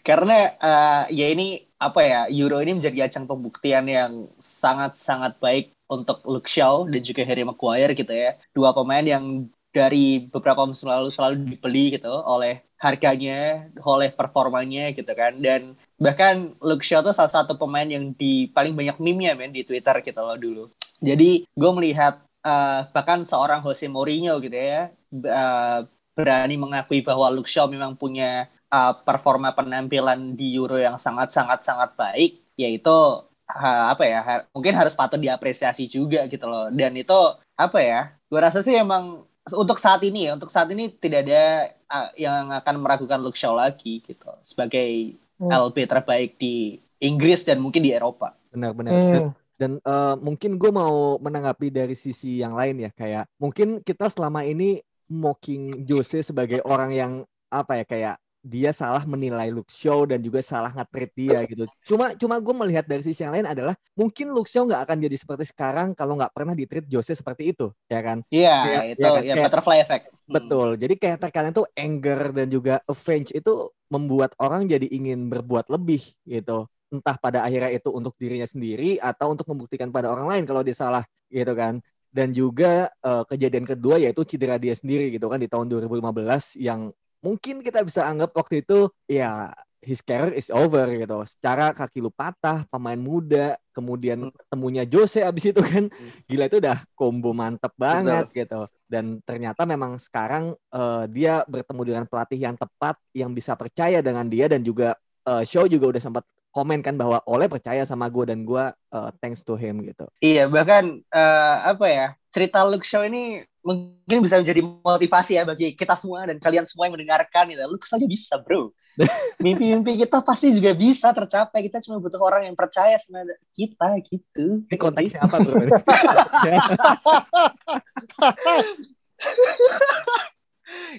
Karena 0.07 0.53
uh, 0.61 1.03
ya 1.09 1.33
ini 1.33 1.65
apa 1.81 2.05
ya 2.05 2.21
Euro 2.29 2.61
ini 2.61 2.77
menjadi 2.77 3.09
ajang 3.09 3.25
pembuktian 3.25 3.89
yang 3.89 4.29
sangat-sangat 4.37 5.41
baik 5.41 5.73
untuk 5.91 6.23
Luke 6.23 6.47
Shaw 6.47 6.87
dan 6.87 7.01
juga 7.03 7.27
Harry 7.27 7.43
Maguire 7.43 7.91
gitu 7.91 8.15
ya. 8.15 8.39
Dua 8.55 8.71
pemain 8.71 9.03
yang 9.03 9.51
dari 9.71 10.27
beberapa 10.27 10.63
musim 10.67 10.87
lalu 10.87 11.11
selalu 11.11 11.47
dibeli 11.51 11.95
gitu 11.99 12.11
oleh 12.11 12.63
harganya, 12.79 13.67
oleh 13.83 14.09
performanya 14.15 14.95
gitu 14.95 15.11
kan. 15.11 15.35
Dan 15.43 15.75
bahkan 15.99 16.55
Luke 16.63 16.83
Shaw 16.87 17.03
tuh 17.03 17.11
salah 17.11 17.31
satu 17.31 17.59
pemain 17.59 17.87
yang 17.87 18.15
di 18.15 18.47
paling 18.49 18.73
banyak 18.73 18.97
meme-nya 19.03 19.35
men 19.35 19.51
di 19.51 19.67
Twitter 19.67 19.99
gitu 19.99 20.19
loh 20.23 20.39
dulu. 20.39 20.63
Jadi 21.03 21.45
gue 21.45 21.71
melihat 21.75 22.23
uh, 22.45 22.87
bahkan 22.93 23.25
seorang 23.25 23.61
Jose 23.65 23.85
Mourinho 23.89 24.37
gitu 24.41 24.53
ya 24.53 24.89
uh, 25.13 25.79
berani 26.13 26.55
mengakui 26.59 27.01
bahwa 27.01 27.31
Luke 27.31 27.49
Shaw 27.49 27.65
memang 27.71 27.95
punya 27.95 28.51
uh, 28.69 28.93
performa 29.01 29.55
penampilan 29.55 30.35
di 30.35 30.53
Euro 30.57 30.77
yang 30.77 30.99
sangat-sangat 30.99 31.63
sangat 31.63 31.95
baik 31.95 32.43
yaitu 32.59 33.25
ha, 33.51 33.91
apa 33.91 34.03
ya 34.07 34.19
ha, 34.23 34.33
mungkin 34.55 34.73
harus 34.73 34.95
patut 34.95 35.19
diapresiasi 35.19 35.87
juga 35.91 36.25
gitu 36.31 36.47
loh 36.47 36.71
dan 36.71 36.95
itu 36.95 37.19
apa 37.59 37.79
ya 37.83 38.01
gue 38.31 38.39
rasa 38.39 38.63
sih 38.63 38.73
emang 38.73 39.27
untuk 39.51 39.77
saat 39.77 40.01
ini 40.05 40.29
ya 40.29 40.37
untuk 40.37 40.53
saat 40.53 40.69
ini 40.71 40.87
tidak 40.95 41.27
ada 41.27 41.43
uh, 41.91 42.09
yang 42.15 42.49
akan 42.55 42.75
meragukan 42.79 43.19
Luke 43.19 43.37
Shaw 43.37 43.57
lagi 43.57 43.99
gitu 44.05 44.31
sebagai 44.45 45.17
hmm. 45.41 45.49
LB 45.51 45.77
terbaik 45.89 46.39
di 46.39 46.79
Inggris 47.01 47.43
dan 47.43 47.59
mungkin 47.59 47.83
di 47.83 47.91
Eropa 47.91 48.33
benar-benar 48.53 48.93
hmm. 48.93 49.11
dan, 49.11 49.23
dan 49.59 49.71
uh, 49.83 50.15
mungkin 50.17 50.55
gue 50.55 50.71
mau 50.71 51.19
menanggapi 51.19 51.73
dari 51.73 51.97
sisi 51.97 52.39
yang 52.39 52.55
lain 52.55 52.87
ya 52.87 52.91
kayak 52.93 53.27
mungkin 53.41 53.83
kita 53.83 54.07
selama 54.07 54.47
ini 54.47 54.79
mocking 55.11 55.83
Jose 55.83 56.23
sebagai 56.23 56.63
orang 56.63 56.95
yang 56.95 57.11
apa 57.51 57.83
ya 57.83 57.85
kayak 57.85 58.15
dia 58.41 58.73
salah 58.73 59.05
menilai 59.05 59.53
Luke 59.53 59.69
Shaw 59.69 60.09
dan 60.09 60.17
juga 60.17 60.41
salah 60.41 60.73
nge 60.73 60.85
dia 61.13 61.39
gitu. 61.51 61.63
Cuma 61.85 62.17
cuma 62.17 62.41
gue 62.41 62.55
melihat 62.57 62.85
dari 62.89 63.05
sisi 63.05 63.21
yang 63.21 63.37
lain 63.37 63.45
adalah 63.45 63.77
mungkin 63.93 64.33
Luke 64.33 64.49
Shaw 64.49 64.65
nggak 64.65 64.81
akan 64.89 64.97
jadi 64.97 65.15
seperti 65.15 65.45
sekarang 65.53 65.93
kalau 65.93 66.17
nggak 66.17 66.33
pernah 66.33 66.57
di-treat 66.57 66.85
Jose 66.89 67.13
seperti 67.13 67.53
itu, 67.53 67.69
ya 67.85 68.01
kan? 68.01 68.25
Iya, 68.33 68.57
yeah, 68.65 68.83
itu 68.97 69.01
ya, 69.05 69.09
kan? 69.13 69.21
ya 69.23 69.35
butterfly 69.45 69.77
effect. 69.79 70.03
Hmm. 70.09 70.33
Betul. 70.41 70.69
Jadi 70.81 70.93
kayak 70.97 71.17
terkadang 71.21 71.53
tuh 71.53 71.65
anger 71.77 72.33
dan 72.33 72.47
juga 72.49 72.81
avenge 72.89 73.31
itu 73.31 73.53
membuat 73.93 74.33
orang 74.41 74.65
jadi 74.65 74.89
ingin 74.89 75.29
berbuat 75.29 75.69
lebih 75.69 76.01
gitu. 76.25 76.65
Entah 76.91 77.15
pada 77.15 77.45
akhirnya 77.47 77.71
itu 77.71 77.87
untuk 77.93 78.17
dirinya 78.19 78.49
sendiri 78.49 78.99
atau 78.99 79.31
untuk 79.31 79.47
membuktikan 79.47 79.93
pada 79.93 80.11
orang 80.11 80.27
lain 80.27 80.43
kalau 80.43 80.65
dia 80.65 80.75
salah 80.75 81.05
gitu 81.31 81.55
kan 81.55 81.79
dan 82.11 82.35
juga 82.35 82.91
uh, 83.07 83.23
kejadian 83.23 83.63
kedua 83.63 83.95
yaitu 83.95 84.27
cedera 84.27 84.59
dia 84.59 84.75
sendiri 84.75 85.07
gitu 85.15 85.31
kan 85.31 85.39
di 85.39 85.47
tahun 85.47 85.71
2015 85.71 86.59
yang 86.59 86.91
mungkin 87.21 87.61
kita 87.61 87.85
bisa 87.85 88.05
anggap 88.09 88.33
waktu 88.33 88.65
itu 88.65 88.89
ya 89.05 89.53
his 89.81 89.99
career 90.05 90.37
is 90.37 90.53
over 90.53 90.85
gitu. 90.93 91.25
Secara 91.25 91.73
kaki 91.73 92.05
lu 92.05 92.13
patah, 92.13 92.63
pemain 92.69 92.97
muda, 92.97 93.57
kemudian 93.73 94.29
hmm. 94.29 94.37
temunya 94.47 94.85
Jose 94.85 95.25
abis 95.25 95.51
itu 95.51 95.61
kan 95.61 95.89
hmm. 95.89 96.29
gila 96.29 96.45
itu 96.45 96.57
udah 96.61 96.77
combo 96.93 97.33
mantep 97.33 97.73
banget 97.75 98.29
Betul. 98.29 98.39
gitu. 98.45 98.61
Dan 98.85 99.05
ternyata 99.25 99.65
memang 99.65 99.97
sekarang 99.97 100.53
uh, 100.69 101.09
dia 101.09 101.41
bertemu 101.49 101.81
dengan 101.81 102.03
pelatih 102.05 102.39
yang 102.39 102.55
tepat, 102.55 102.95
yang 103.11 103.33
bisa 103.33 103.57
percaya 103.57 103.99
dengan 104.05 104.29
dia 104.29 104.45
dan 104.45 104.61
juga 104.61 104.93
uh, 105.25 105.41
show 105.41 105.65
juga 105.65 105.97
udah 105.97 106.01
sempat 106.01 106.23
komen 106.51 106.83
kan 106.83 106.99
bahwa 106.99 107.23
oleh 107.25 107.47
percaya 107.47 107.87
sama 107.87 108.11
gue 108.11 108.27
dan 108.27 108.43
gue 108.43 108.63
uh, 108.75 109.09
thanks 109.23 109.41
to 109.41 109.55
him 109.55 109.81
gitu. 109.87 110.03
Iya 110.19 110.51
bahkan 110.51 110.99
uh, 111.09 111.55
apa 111.63 111.87
ya 111.87 112.07
cerita 112.27 112.59
Luke 112.67 112.83
Shaw 112.83 113.07
ini 113.07 113.39
mungkin 113.61 114.25
bisa 114.25 114.41
menjadi 114.41 114.61
motivasi 114.65 115.37
ya 115.37 115.45
bagi 115.45 115.77
kita 115.77 115.93
semua 115.93 116.25
dan 116.25 116.41
kalian 116.41 116.65
semua 116.65 116.89
yang 116.89 116.97
mendengarkan 116.97 117.49
gitu. 117.49 117.61
Lu 117.65 117.77
saja 117.81 118.05
bisa, 118.09 118.41
bro. 118.41 118.73
Mimpi-mimpi 119.45 120.01
kita 120.01 120.21
pasti 120.25 120.51
juga 120.53 120.73
bisa 120.75 121.13
tercapai. 121.13 121.69
Kita 121.69 121.79
cuma 121.85 122.01
butuh 122.01 122.19
orang 122.21 122.49
yang 122.49 122.57
percaya 122.57 122.97
sama 122.99 123.23
kita 123.53 124.01
gitu. 124.09 124.65
Ini 124.67 124.77
konteksnya 124.77 125.21
apa, 125.23 125.37
bro? 125.41 125.61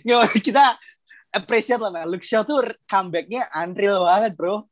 Nggak, 0.07 0.37
kita 0.41 0.79
appreciate 1.35 1.81
lah, 1.83 1.91
man. 1.91 2.09
Luke 2.09 2.25
Shaw 2.25 2.47
tuh 2.49 2.65
comebacknya 2.89 3.51
unreal 3.53 4.07
banget, 4.09 4.35
bro 4.39 4.72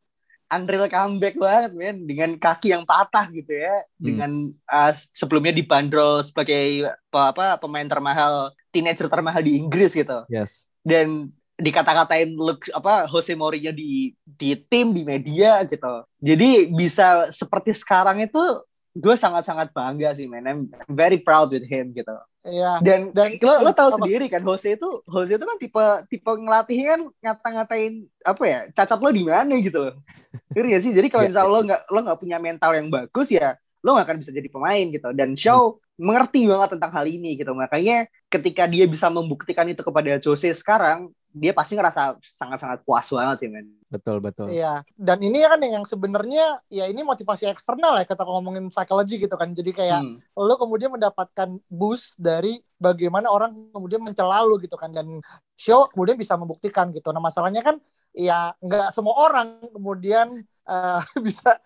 unreal 0.51 0.91
comeback 0.91 1.39
banget 1.39 1.73
men. 1.73 1.97
Dengan 2.05 2.31
kaki 2.37 2.75
yang 2.75 2.85
patah 2.85 3.31
gitu 3.31 3.55
ya. 3.55 3.75
Hmm. 3.99 4.05
dengan 4.05 4.31
uh, 4.69 4.93
sebelumnya 5.15 5.55
dibanderol 5.55 6.27
sebagai 6.27 6.91
apa, 7.15 7.57
pemain 7.59 7.87
termahal 7.87 8.53
teenager 8.75 9.07
termahal 9.07 9.41
di 9.41 9.59
Inggris 9.59 9.95
gitu. 9.95 10.27
Yes. 10.29 10.67
Dan 10.83 11.31
dikata-katain 11.61 12.41
look 12.41 12.73
apa 12.73 13.05
Jose 13.05 13.37
Mourinho 13.37 13.69
di 13.71 14.17
di 14.25 14.57
tim 14.57 14.97
di 14.97 15.05
media 15.05 15.61
gitu. 15.69 16.09
Jadi 16.19 16.73
bisa 16.73 17.29
seperti 17.29 17.77
sekarang 17.77 18.25
itu 18.25 18.41
gue 18.97 19.15
sangat-sangat 19.15 19.71
bangga 19.71 20.17
sih 20.17 20.27
men. 20.27 20.49
I'm 20.49 20.61
very 20.89 21.21
proud 21.21 21.53
with 21.53 21.69
him 21.69 21.93
gitu 21.93 22.17
Iya. 22.41 22.81
Dan 22.81 23.13
dan 23.13 23.37
lo 23.45 23.69
lo 23.69 23.73
tahu 23.77 24.01
sendiri 24.01 24.33
kan 24.33 24.41
Jose 24.41 24.73
itu 24.73 25.05
Jose 25.05 25.37
itu 25.37 25.45
kan 25.45 25.59
tipe 25.61 25.85
tipe 26.09 26.31
ngelatihnya 26.31 26.87
kan 26.97 27.01
ngata-ngatain 27.21 28.09
apa 28.25 28.43
ya 28.49 28.59
cacat 28.73 28.97
lo 28.97 29.11
di 29.13 29.25
mana 29.29 29.55
gitu 29.61 29.79
loh. 29.79 29.95
Ngerti 30.57 30.69
gak 30.73 30.83
sih? 30.83 30.93
Jadi 30.97 31.09
kalau 31.13 31.23
yeah, 31.29 31.31
misalnya 31.37 31.53
lo 31.53 31.61
nggak 31.69 31.83
lo 31.93 31.99
nggak 32.01 32.21
punya 32.21 32.39
mental 32.41 32.71
yang 32.73 32.89
bagus 32.89 33.29
ya 33.29 33.61
lo 33.81 33.97
gak 33.97 34.07
akan 34.09 34.19
bisa 34.21 34.33
jadi 34.33 34.49
pemain 34.49 34.87
gitu. 34.89 35.09
Dan 35.13 35.37
Shaw 35.37 35.77
hmm. 35.77 36.01
mengerti 36.01 36.41
banget 36.49 36.69
tentang 36.77 36.93
hal 36.97 37.07
ini 37.09 37.37
gitu. 37.37 37.53
Makanya 37.53 38.09
ketika 38.33 38.65
dia 38.69 38.85
bisa 38.89 39.09
membuktikan 39.13 39.69
itu 39.69 39.81
kepada 39.85 40.17
Jose 40.21 40.49
sekarang, 40.57 41.13
dia 41.31 41.55
pasti 41.55 41.79
ngerasa 41.79 42.19
sangat-sangat 42.21 42.83
puas 42.83 43.07
banget 43.07 43.37
sih 43.47 43.49
men. 43.49 43.71
Betul 43.87 44.19
betul. 44.19 44.51
Iya. 44.51 44.83
Dan 44.99 45.23
ini 45.23 45.43
kan 45.47 45.63
yang 45.63 45.87
sebenarnya 45.87 46.59
ya 46.67 46.91
ini 46.91 47.07
motivasi 47.07 47.47
eksternal 47.47 47.99
ya 47.99 48.05
kita 48.07 48.27
ngomongin 48.27 48.67
psikologi 48.71 49.23
gitu 49.23 49.35
kan. 49.39 49.55
Jadi 49.55 49.71
kayak 49.71 50.01
hmm. 50.03 50.17
lo 50.35 50.55
kemudian 50.59 50.91
mendapatkan 50.91 51.59
boost 51.71 52.19
dari 52.19 52.59
bagaimana 52.83 53.31
orang 53.31 53.71
kemudian 53.71 54.03
mencela 54.03 54.43
lo 54.43 54.59
gitu 54.59 54.75
kan 54.75 54.91
dan 54.91 55.23
show 55.55 55.87
kemudian 55.95 56.19
bisa 56.19 56.35
membuktikan 56.35 56.91
gitu. 56.91 57.15
Nah 57.15 57.23
masalahnya 57.23 57.63
kan 57.63 57.79
ya 58.11 58.51
nggak 58.59 58.91
semua 58.91 59.15
orang 59.31 59.63
kemudian 59.71 60.43
uh, 60.67 61.03
bisa 61.27 61.59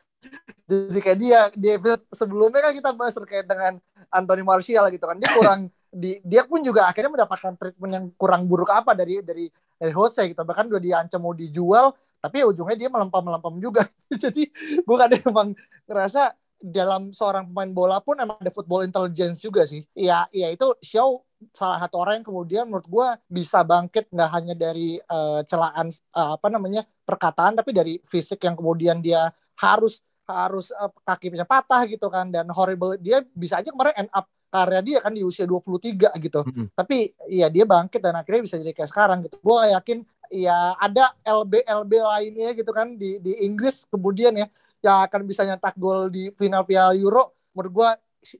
jadi 0.65 0.99
kayak 1.01 1.19
dia 1.21 1.41
di 1.53 1.69
episode 1.77 2.05
sebelumnya 2.17 2.65
kan 2.65 2.73
kita 2.73 2.91
bahas 2.97 3.13
terkait 3.13 3.45
dengan 3.45 3.77
Anthony 4.09 4.41
Martial 4.41 4.89
gitu 4.89 5.05
kan 5.05 5.21
dia 5.21 5.29
kurang 5.37 5.69
di 5.95 6.19
dia 6.27 6.43
pun 6.43 6.59
juga 6.61 6.91
akhirnya 6.91 7.15
mendapatkan 7.15 7.55
treatment 7.55 7.93
yang 7.95 8.07
kurang 8.19 8.51
buruk 8.51 8.69
apa 8.75 8.93
dari 8.99 9.23
dari 9.23 9.47
dari 9.79 9.93
Jose 9.95 10.27
gitu. 10.27 10.43
Bahkan 10.43 10.67
udah 10.67 10.83
diancam 10.83 11.23
mau 11.23 11.33
dijual 11.33 11.95
tapi 12.19 12.41
ujungnya 12.41 12.77
dia 12.77 12.91
melempam 12.91 13.23
melempam 13.23 13.55
juga. 13.63 13.87
Jadi 14.23 14.51
bukan 14.83 15.07
dia 15.13 15.23
emang 15.23 15.55
ngerasa 15.87 16.35
dalam 16.65 17.13
seorang 17.13 17.53
pemain 17.53 17.69
bola 17.69 18.01
pun 18.01 18.17
emang 18.17 18.41
ada 18.41 18.49
football 18.49 18.83
intelligence 18.83 19.39
juga 19.45 19.63
sih. 19.69 19.87
Ya 19.95 20.27
ya 20.35 20.51
itu 20.51 20.67
show 20.83 21.23
salah 21.53 21.77
satu 21.77 22.01
orang 22.01 22.21
yang 22.21 22.27
kemudian 22.27 22.65
menurut 22.67 22.89
gue 22.89 23.09
bisa 23.29 23.61
bangkit 23.61 24.09
nggak 24.09 24.31
hanya 24.33 24.55
dari 24.57 24.97
uh, 25.13 25.45
celaan 25.45 25.93
uh, 26.17 26.41
apa 26.41 26.49
namanya 26.49 26.89
perkataan 27.05 27.53
tapi 27.53 27.77
dari 27.77 28.01
fisik 28.09 28.41
yang 28.49 28.57
kemudian 28.57 29.05
dia 29.05 29.29
harus 29.61 30.01
harus 30.25 30.73
uh, 30.73 30.89
kakinya 31.05 31.45
patah 31.45 31.85
gitu 31.85 32.09
kan 32.09 32.33
dan 32.33 32.49
horrible. 32.49 32.97
Dia 32.97 33.21
bisa 33.37 33.61
aja 33.61 33.69
kemarin 33.69 34.09
end 34.09 34.11
up 34.17 34.25
karya 34.55 34.81
dia 34.87 34.99
kan 35.03 35.11
di 35.11 35.27
usia 35.27 35.43
23 35.51 36.15
gitu. 36.23 36.41
Mm 36.47 36.53
-hmm. 36.55 36.67
Tapi 36.79 37.11
ya 37.27 37.51
dia 37.51 37.67
bangkit 37.67 37.99
dan 37.99 38.15
akhirnya 38.15 38.47
bisa 38.47 38.55
jadi 38.63 38.71
kayak 38.71 38.91
sekarang 38.95 39.19
gitu. 39.27 39.43
Gue 39.43 39.75
yakin 39.75 39.99
ya 40.31 40.79
ada 40.79 41.11
LB 41.27 41.67
LB 41.67 41.93
lainnya 41.99 42.55
gitu 42.55 42.71
kan 42.71 42.95
di 42.95 43.19
di 43.19 43.35
Inggris 43.43 43.83
kemudian 43.91 44.39
ya 44.39 44.47
yang 44.85 45.03
akan 45.11 45.21
bisa 45.27 45.43
nyetak 45.43 45.75
gol 45.75 46.07
di 46.07 46.31
final 46.39 46.63
Piala 46.63 46.95
Euro. 46.95 47.35
Menurut 47.57 47.73
gue 47.75 47.91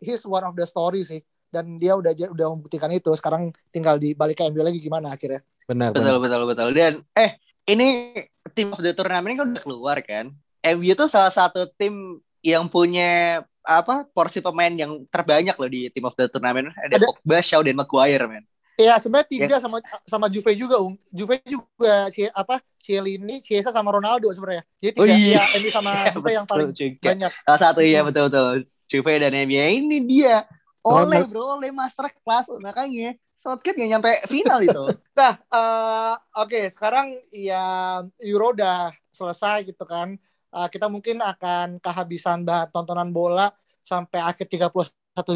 he's 0.05 0.23
one 0.23 0.47
of 0.47 0.55
the 0.55 0.65
story 0.65 1.03
sih 1.03 1.19
dan 1.51 1.75
dia 1.79 1.99
udah 1.99 2.15
udah 2.15 2.47
membuktikan 2.55 2.95
itu. 2.95 3.11
Sekarang 3.19 3.51
tinggal 3.75 3.99
di 3.99 4.15
balik 4.15 4.39
ke 4.39 4.47
MU 4.47 4.63
lagi 4.63 4.79
gimana 4.79 5.11
akhirnya. 5.11 5.43
Benar. 5.67 5.91
Betul 5.91 6.05
benar. 6.05 6.21
betul 6.23 6.43
betul. 6.47 6.69
Dan 6.77 6.93
eh 7.19 7.41
ini 7.67 8.15
tim 8.53 8.71
of 8.71 8.81
the 8.85 8.93
tournament 8.95 9.35
kan 9.35 9.47
udah 9.51 9.63
keluar 9.65 9.99
kan. 10.05 10.31
MU 10.65 10.85
itu 10.85 11.05
salah 11.09 11.33
satu 11.33 11.69
tim 11.77 12.21
yang 12.45 12.69
punya 12.69 13.41
apa 13.65 14.05
porsi 14.13 14.45
pemain 14.45 14.69
yang 14.69 15.09
terbanyak 15.09 15.57
loh 15.57 15.71
di 15.73 15.89
tim 15.89 16.05
of 16.05 16.13
the 16.15 16.29
tournament. 16.29 16.69
Ada, 16.77 17.01
Ada. 17.01 17.07
Pogba, 17.09 17.41
Shaw, 17.41 17.65
dan 17.65 17.81
Maguire, 17.81 18.29
men. 18.29 18.45
Iya, 18.77 19.01
sebenarnya 19.01 19.29
tiga 19.31 19.57
ya. 19.57 19.63
sama 19.63 19.81
sama 20.05 20.27
Juve 20.29 20.53
juga, 20.53 20.77
Ung. 20.83 21.01
Juve 21.09 21.41
juga 21.49 22.13
si 22.13 22.29
apa? 22.29 22.61
Cielini, 22.85 23.41
Chiesa 23.41 23.73
sama 23.73 23.97
Ronaldo 23.97 24.29
sebenarnya. 24.29 24.61
Jadi 24.77 24.93
tiga 24.93 25.09
oh, 25.09 25.17
iya. 25.17 25.41
ya, 25.41 25.57
MU 25.57 25.71
sama 25.73 25.91
ya, 25.97 26.05
Juve 26.13 26.31
yang 26.37 26.47
paling 26.47 26.71
juga. 26.77 27.01
banyak. 27.01 27.33
Salah 27.49 27.61
satu 27.65 27.81
iya 27.81 28.05
betul 28.05 28.29
betul. 28.29 28.69
Juve 28.93 29.13
dan 29.17 29.33
MU 29.49 29.65
ini 29.65 29.99
dia. 30.05 30.45
Oleh 30.85 31.25
bro, 31.25 31.57
oleh 31.57 31.73
master 31.73 32.13
class 32.21 32.53
makanya 32.61 33.17
Southgate 33.41 33.77
nggak 33.81 33.91
nyampe 33.97 34.13
final 34.29 34.61
itu. 34.61 34.85
nah, 35.19 35.41
uh, 35.49 36.15
oke 36.37 36.53
okay, 36.53 36.69
sekarang 36.69 37.17
ya 37.33 37.65
Euro 38.21 38.53
udah 38.53 38.93
selesai 39.17 39.65
gitu 39.65 39.87
kan 39.89 40.21
uh, 40.55 40.69
kita 40.71 40.87
mungkin 40.87 41.19
akan 41.19 41.83
kehabisan 41.83 42.47
bahan 42.47 42.71
tontonan 42.71 43.11
bola 43.11 43.51
sampai 43.83 44.23
akhir 44.23 44.47
31 44.47 44.81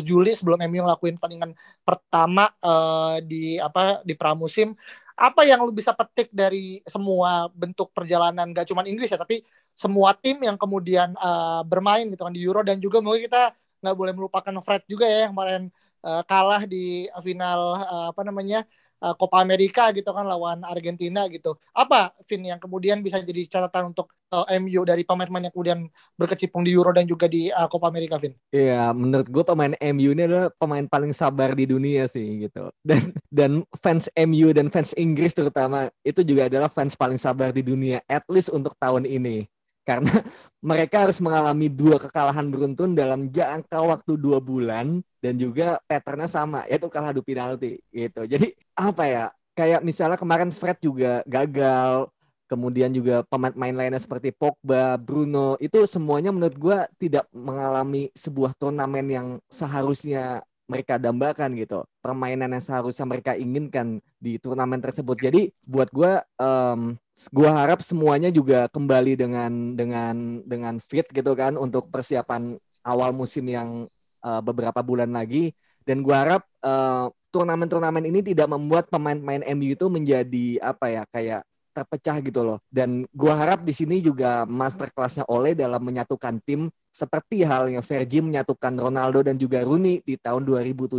Juli 0.06 0.32
sebelum 0.32 0.62
MU 0.70 0.86
ngelakuin 0.86 1.18
pertandingan 1.18 1.52
pertama 1.82 2.48
uh, 2.62 3.18
di 3.20 3.58
apa 3.58 4.00
di 4.06 4.14
pramusim. 4.14 4.78
Apa 5.18 5.42
yang 5.42 5.66
lu 5.66 5.74
bisa 5.74 5.90
petik 5.90 6.30
dari 6.30 6.78
semua 6.86 7.50
bentuk 7.50 7.90
perjalanan 7.90 8.54
gak 8.54 8.70
cuma 8.70 8.86
Inggris 8.86 9.10
ya 9.10 9.18
tapi 9.18 9.42
semua 9.74 10.14
tim 10.14 10.38
yang 10.42 10.54
kemudian 10.54 11.14
uh, 11.18 11.62
bermain 11.66 12.06
gitu 12.06 12.22
kan 12.22 12.34
di 12.34 12.42
Euro 12.42 12.62
dan 12.62 12.78
juga 12.78 13.02
mungkin 13.02 13.30
kita 13.30 13.54
nggak 13.78 13.94
boleh 13.94 14.10
melupakan 14.10 14.54
Fred 14.58 14.82
juga 14.90 15.06
ya 15.06 15.30
kemarin 15.30 15.70
uh, 16.02 16.22
kalah 16.26 16.66
di 16.66 17.06
final 17.22 17.78
uh, 17.78 18.06
apa 18.10 18.22
namanya 18.26 18.66
uh, 19.02 19.14
Copa 19.14 19.42
America 19.42 19.90
gitu 19.94 20.10
kan 20.10 20.26
lawan 20.26 20.62
Argentina 20.66 21.26
gitu. 21.30 21.54
Apa 21.74 22.14
Vin 22.26 22.46
yang 22.46 22.60
kemudian 22.60 23.02
bisa 23.02 23.22
jadi 23.22 23.46
catatan 23.46 23.94
untuk 23.94 24.10
uh, 24.34 24.46
eh, 24.50 24.58
MU 24.60 24.82
dari 24.84 25.02
pemain-pemain 25.06 25.48
yang 25.48 25.54
kemudian 25.54 25.80
berkecimpung 26.18 26.66
di 26.66 26.74
Euro 26.74 26.90
dan 26.92 27.06
juga 27.06 27.26
di 27.30 27.48
uh, 27.50 27.66
Copa 27.70 27.88
America, 27.88 28.18
Vin? 28.18 28.34
Iya, 28.50 28.92
menurut 28.92 29.28
gue 29.30 29.44
pemain 29.46 29.74
MU 29.94 30.10
ini 30.14 30.22
adalah 30.26 30.48
pemain 30.58 30.86
paling 30.86 31.12
sabar 31.14 31.54
di 31.54 31.64
dunia 31.66 32.06
sih 32.10 32.48
gitu. 32.48 32.70
Dan 32.82 33.12
dan 33.28 33.50
fans 33.84 34.10
MU 34.16 34.50
dan 34.54 34.72
fans 34.72 34.92
Inggris 34.98 35.36
terutama 35.36 35.92
itu 36.02 36.24
juga 36.24 36.48
adalah 36.48 36.68
fans 36.72 36.98
paling 36.98 37.20
sabar 37.20 37.54
di 37.54 37.62
dunia, 37.62 38.02
at 38.08 38.24
least 38.28 38.50
untuk 38.50 38.74
tahun 38.80 39.04
ini 39.04 39.46
karena 39.88 40.12
mereka 40.68 41.08
harus 41.08 41.16
mengalami 41.24 41.72
dua 41.72 41.96
kekalahan 41.96 42.52
beruntun 42.52 42.92
dalam 42.92 43.32
jangka 43.32 43.80
waktu 43.80 44.20
dua 44.20 44.36
bulan 44.44 45.00
dan 45.24 45.40
juga 45.40 45.80
patternnya 45.88 46.28
sama 46.28 46.68
yaitu 46.68 46.92
kalah 46.92 47.16
adu 47.16 47.24
penalti 47.24 47.80
gitu. 47.88 48.28
Jadi 48.28 48.52
apa 48.76 49.04
ya 49.08 49.24
kayak 49.56 49.80
misalnya 49.80 50.20
kemarin 50.20 50.52
Fred 50.52 50.76
juga 50.84 51.24
gagal 51.24 52.12
kemudian 52.48 52.88
juga 52.88 53.20
pemain-pemain 53.28 53.76
lainnya 53.76 54.00
seperti 54.00 54.32
Pogba, 54.32 54.96
Bruno 54.96 55.60
itu 55.60 55.84
semuanya 55.84 56.32
menurut 56.32 56.56
gue 56.56 56.78
tidak 56.96 57.28
mengalami 57.30 58.08
sebuah 58.16 58.56
turnamen 58.56 59.06
yang 59.06 59.28
seharusnya 59.52 60.40
mereka 60.68 61.00
dambakan 61.00 61.56
gitu. 61.56 61.82
Permainan 62.04 62.52
yang 62.52 62.62
seharusnya 62.62 63.08
mereka 63.08 63.32
inginkan 63.34 64.04
di 64.20 64.36
turnamen 64.36 64.78
tersebut. 64.78 65.16
Jadi 65.16 65.50
buat 65.64 65.88
gue 65.88 66.20
um, 66.38 66.94
gua 67.32 67.50
harap 67.64 67.80
semuanya 67.80 68.28
juga 68.28 68.68
kembali 68.68 69.16
dengan 69.18 69.74
dengan 69.74 70.44
dengan 70.44 70.76
fit 70.78 71.08
gitu 71.10 71.32
kan 71.34 71.56
untuk 71.56 71.88
persiapan 71.88 72.60
awal 72.84 73.10
musim 73.16 73.48
yang 73.48 73.88
uh, 74.22 74.40
beberapa 74.44 74.84
bulan 74.84 75.10
lagi. 75.10 75.56
Dan 75.88 76.04
gua 76.04 76.20
harap 76.20 76.42
uh, 76.60 77.08
turnamen-turnamen 77.32 78.04
ini 78.04 78.20
tidak 78.20 78.52
membuat 78.52 78.92
pemain-pemain 78.92 79.40
MU 79.56 79.72
itu 79.72 79.88
menjadi 79.88 80.46
apa 80.60 80.86
ya 80.92 81.02
kayak 81.08 81.42
terpecah 81.78 82.18
gitu 82.18 82.42
loh. 82.42 82.58
Dan 82.66 83.06
gua 83.14 83.38
harap 83.38 83.62
di 83.62 83.70
sini 83.70 84.02
juga 84.02 84.42
master 84.42 84.90
kelasnya 84.90 85.22
Ole 85.30 85.54
dalam 85.54 85.78
menyatukan 85.78 86.42
tim 86.42 86.66
seperti 86.90 87.46
halnya 87.46 87.78
Fergie 87.78 88.18
menyatukan 88.18 88.74
Ronaldo 88.74 89.22
dan 89.22 89.38
juga 89.38 89.62
Rooney 89.62 90.02
di 90.02 90.18
tahun 90.18 90.42
2007 90.42 90.98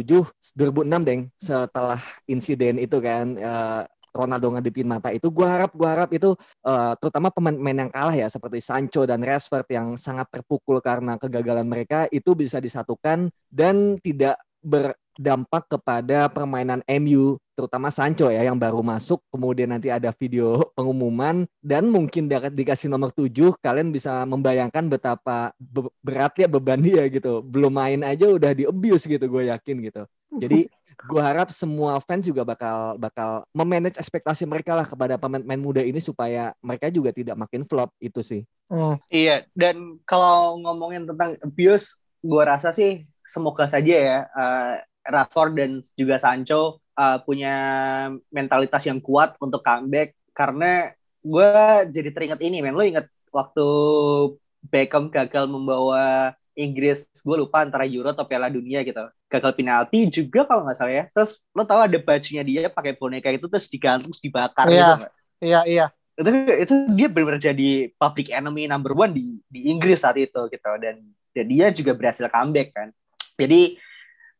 2006 0.55 0.87
deng 1.03 1.27
setelah 1.35 1.99
insiden 2.23 2.79
itu 2.79 3.03
kan 3.03 3.35
uh, 3.35 3.83
Ronaldo 4.13 4.57
ngadepin 4.57 4.89
mata 4.89 5.13
itu. 5.13 5.29
Gue 5.29 5.45
harap 5.45 5.71
gue 5.73 5.85
harap 5.85 6.09
itu 6.13 6.33
uh, 6.65 6.93
terutama 6.97 7.29
pemain-pemain 7.29 7.87
yang 7.87 7.91
kalah 7.91 8.15
ya 8.15 8.27
seperti 8.31 8.59
Sancho 8.63 9.05
dan 9.05 9.21
Rashford 9.21 9.67
yang 9.69 9.87
sangat 9.99 10.27
terpukul 10.33 10.81
karena 10.81 11.15
kegagalan 11.19 11.67
mereka 11.67 12.09
itu 12.09 12.33
bisa 12.33 12.57
disatukan 12.57 13.29
dan 13.51 13.75
tidak 14.01 14.39
berdampak 14.59 15.67
kepada 15.71 16.27
permainan 16.27 16.83
MU 16.99 17.39
terutama 17.59 17.91
Sancho 17.91 18.31
ya 18.31 18.47
yang 18.47 18.55
baru 18.55 18.79
masuk 18.79 19.19
kemudian 19.27 19.75
nanti 19.75 19.91
ada 19.91 20.15
video 20.15 20.63
pengumuman 20.79 21.43
dan 21.59 21.91
mungkin 21.91 22.31
dikasih 22.31 22.87
nomor 22.87 23.11
7 23.11 23.59
kalian 23.59 23.91
bisa 23.91 24.23
membayangkan 24.23 24.87
betapa 24.87 25.51
beratnya 25.99 26.47
beban 26.47 26.79
dia 26.79 27.03
gitu 27.11 27.43
belum 27.43 27.75
main 27.75 27.99
aja 28.07 28.31
udah 28.31 28.55
di 28.55 28.63
abuse 28.63 29.03
gitu 29.11 29.27
gue 29.27 29.51
yakin 29.51 29.75
gitu 29.83 30.07
jadi 30.39 30.71
gue 31.07 31.21
harap 31.23 31.47
semua 31.55 31.95
fans 32.03 32.27
juga 32.27 32.43
bakal 32.43 32.99
bakal 32.99 33.47
memanage 33.55 33.95
ekspektasi 33.95 34.43
mereka 34.43 34.75
lah 34.75 34.83
kepada 34.83 35.15
pemain-pemain 35.15 35.61
muda 35.61 35.79
ini 35.79 36.03
supaya 36.03 36.51
mereka 36.59 36.91
juga 36.91 37.15
tidak 37.15 37.39
makin 37.39 37.63
flop 37.63 37.95
itu 38.03 38.19
sih. 38.19 38.43
Hmm. 38.67 38.99
Iya 39.07 39.47
dan 39.55 39.95
kalau 40.03 40.59
ngomongin 40.59 41.07
tentang 41.07 41.39
abuse, 41.39 42.03
gue 42.19 42.43
rasa 42.43 42.75
sih 42.75 43.07
semoga 43.23 43.71
saja 43.71 43.95
ya 43.95 44.19
uh, 44.27 44.75
Rashford 45.07 45.51
dan 45.55 45.71
juga 45.95 46.19
Sancho 46.19 46.83
uh, 46.99 47.17
punya 47.23 47.55
mentalitas 48.27 48.83
yang 48.83 48.99
kuat 48.99 49.39
untuk 49.39 49.63
comeback. 49.63 50.11
Karena 50.35 50.91
gue 51.23 51.51
jadi 51.95 52.11
teringat 52.11 52.39
ini 52.43 52.59
men. 52.59 52.75
Lo 52.75 52.83
inget 52.83 53.07
waktu 53.31 53.65
Beckham 54.59 55.07
gagal 55.07 55.47
membawa 55.47 56.35
Inggris 56.59 57.07
gue 57.23 57.37
lupa 57.39 57.63
antara 57.63 57.87
Euro 57.87 58.11
atau 58.11 58.27
Piala 58.27 58.51
Dunia 58.51 58.83
gitu. 58.83 59.07
Gagal 59.31 59.55
penalti 59.55 60.11
juga 60.11 60.43
kalau 60.43 60.67
nggak 60.67 60.75
salah 60.75 60.93
ya. 60.93 61.03
Terus 61.15 61.47
lo 61.55 61.63
tau 61.63 61.79
ada 61.79 61.95
bajunya 61.95 62.43
dia 62.43 62.67
pakai 62.67 62.99
boneka 62.99 63.31
itu 63.31 63.47
terus 63.47 63.71
digantung 63.71 64.11
terus 64.11 64.19
dibakar 64.19 64.67
iya, 64.67 64.99
gitu 64.99 65.07
iya 65.39 65.61
iya. 65.63 65.85
Itu 66.19 66.29
itu 66.35 66.73
dia 66.99 67.07
benar-benar 67.07 67.39
jadi 67.39 67.95
public 67.95 68.27
enemy 68.35 68.67
number 68.67 68.91
one 68.91 69.15
di 69.15 69.39
di 69.47 69.71
Inggris 69.71 70.03
saat 70.03 70.19
itu 70.19 70.51
gitu. 70.51 70.71
Dan 70.83 70.99
dan 71.31 71.45
dia 71.47 71.71
juga 71.71 71.95
berhasil 71.95 72.27
comeback 72.27 72.75
kan. 72.75 72.91
Jadi 73.39 73.79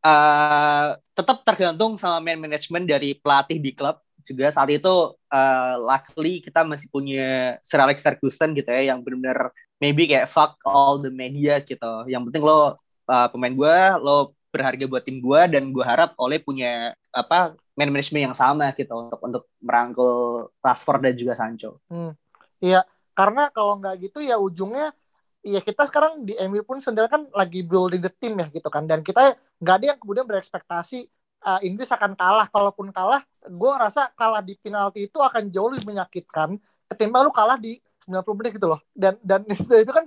uh, 0.04 0.96
tetap 1.16 1.44
tergantung 1.44 2.00
sama 2.00 2.20
man 2.24 2.40
management 2.40 2.86
dari 2.88 3.16
pelatih 3.18 3.60
di 3.60 3.72
klub 3.76 4.00
juga 4.24 4.52
saat 4.52 4.70
itu 4.70 5.16
uh, 5.16 5.74
luckily 5.80 6.44
kita 6.44 6.62
masih 6.68 6.92
punya 6.92 7.58
Sir 7.64 7.80
Alex 7.80 8.04
Ferguson 8.04 8.52
gitu 8.54 8.68
ya 8.70 8.94
yang 8.94 9.00
benar-benar 9.02 9.50
maybe 9.80 10.06
kayak 10.06 10.30
fuck 10.30 10.60
all 10.68 11.00
the 11.00 11.10
media 11.10 11.64
gitu. 11.64 12.06
Yang 12.06 12.30
penting 12.30 12.44
lo 12.44 12.76
uh, 13.10 13.28
pemain 13.32 13.56
gue, 13.56 13.78
lo 14.04 14.36
berharga 14.50 14.86
buat 14.90 15.06
tim 15.06 15.22
gue 15.22 15.42
dan 15.50 15.70
gue 15.72 15.86
harap 15.86 16.18
oleh 16.18 16.42
punya 16.42 16.94
apa 17.14 17.54
man 17.78 17.90
management 17.90 18.34
yang 18.34 18.38
sama 18.38 18.74
gitu 18.76 18.92
untuk 18.92 19.20
untuk 19.24 19.44
merangkul 19.64 20.50
Rashford 20.60 21.02
dan 21.10 21.16
juga 21.16 21.34
Sancho. 21.38 21.80
Hmm. 21.88 22.14
Iya, 22.60 22.84
karena 23.16 23.48
kalau 23.56 23.80
nggak 23.80 23.96
gitu 24.04 24.20
ya 24.20 24.36
ujungnya 24.36 24.92
ya 25.44 25.60
kita 25.64 25.88
sekarang 25.88 26.28
di 26.28 26.36
MU 26.48 26.62
pun 26.68 26.84
sendiri 26.84 27.08
kan 27.08 27.24
lagi 27.32 27.64
building 27.64 28.04
the 28.04 28.12
team 28.12 28.40
ya 28.40 28.48
gitu 28.52 28.68
kan. 28.68 28.86
Dan 28.86 29.04
kita 29.06 29.36
nggak 29.60 29.76
ada 29.80 29.86
yang 29.96 30.00
kemudian 30.00 30.26
berekspektasi 30.28 31.08
uh, 31.48 31.60
Inggris 31.64 31.90
akan 31.92 32.16
kalah. 32.16 32.48
Kalaupun 32.52 32.92
kalah 32.92 33.24
gue 33.48 33.72
rasa 33.80 34.12
kalah 34.16 34.44
di 34.44 34.60
penalti 34.60 35.08
itu 35.08 35.20
akan 35.20 35.48
jauh 35.50 35.72
lebih 35.72 35.88
menyakitkan 35.88 36.60
ketimbang 36.92 37.24
lu 37.28 37.32
kalah 37.32 37.56
di 37.56 37.80
90 38.08 38.40
menit 38.40 38.52
gitu 38.60 38.68
loh. 38.68 38.80
Dan 38.92 39.16
dan 39.24 39.48
itu 39.84 39.94
kan 39.94 40.06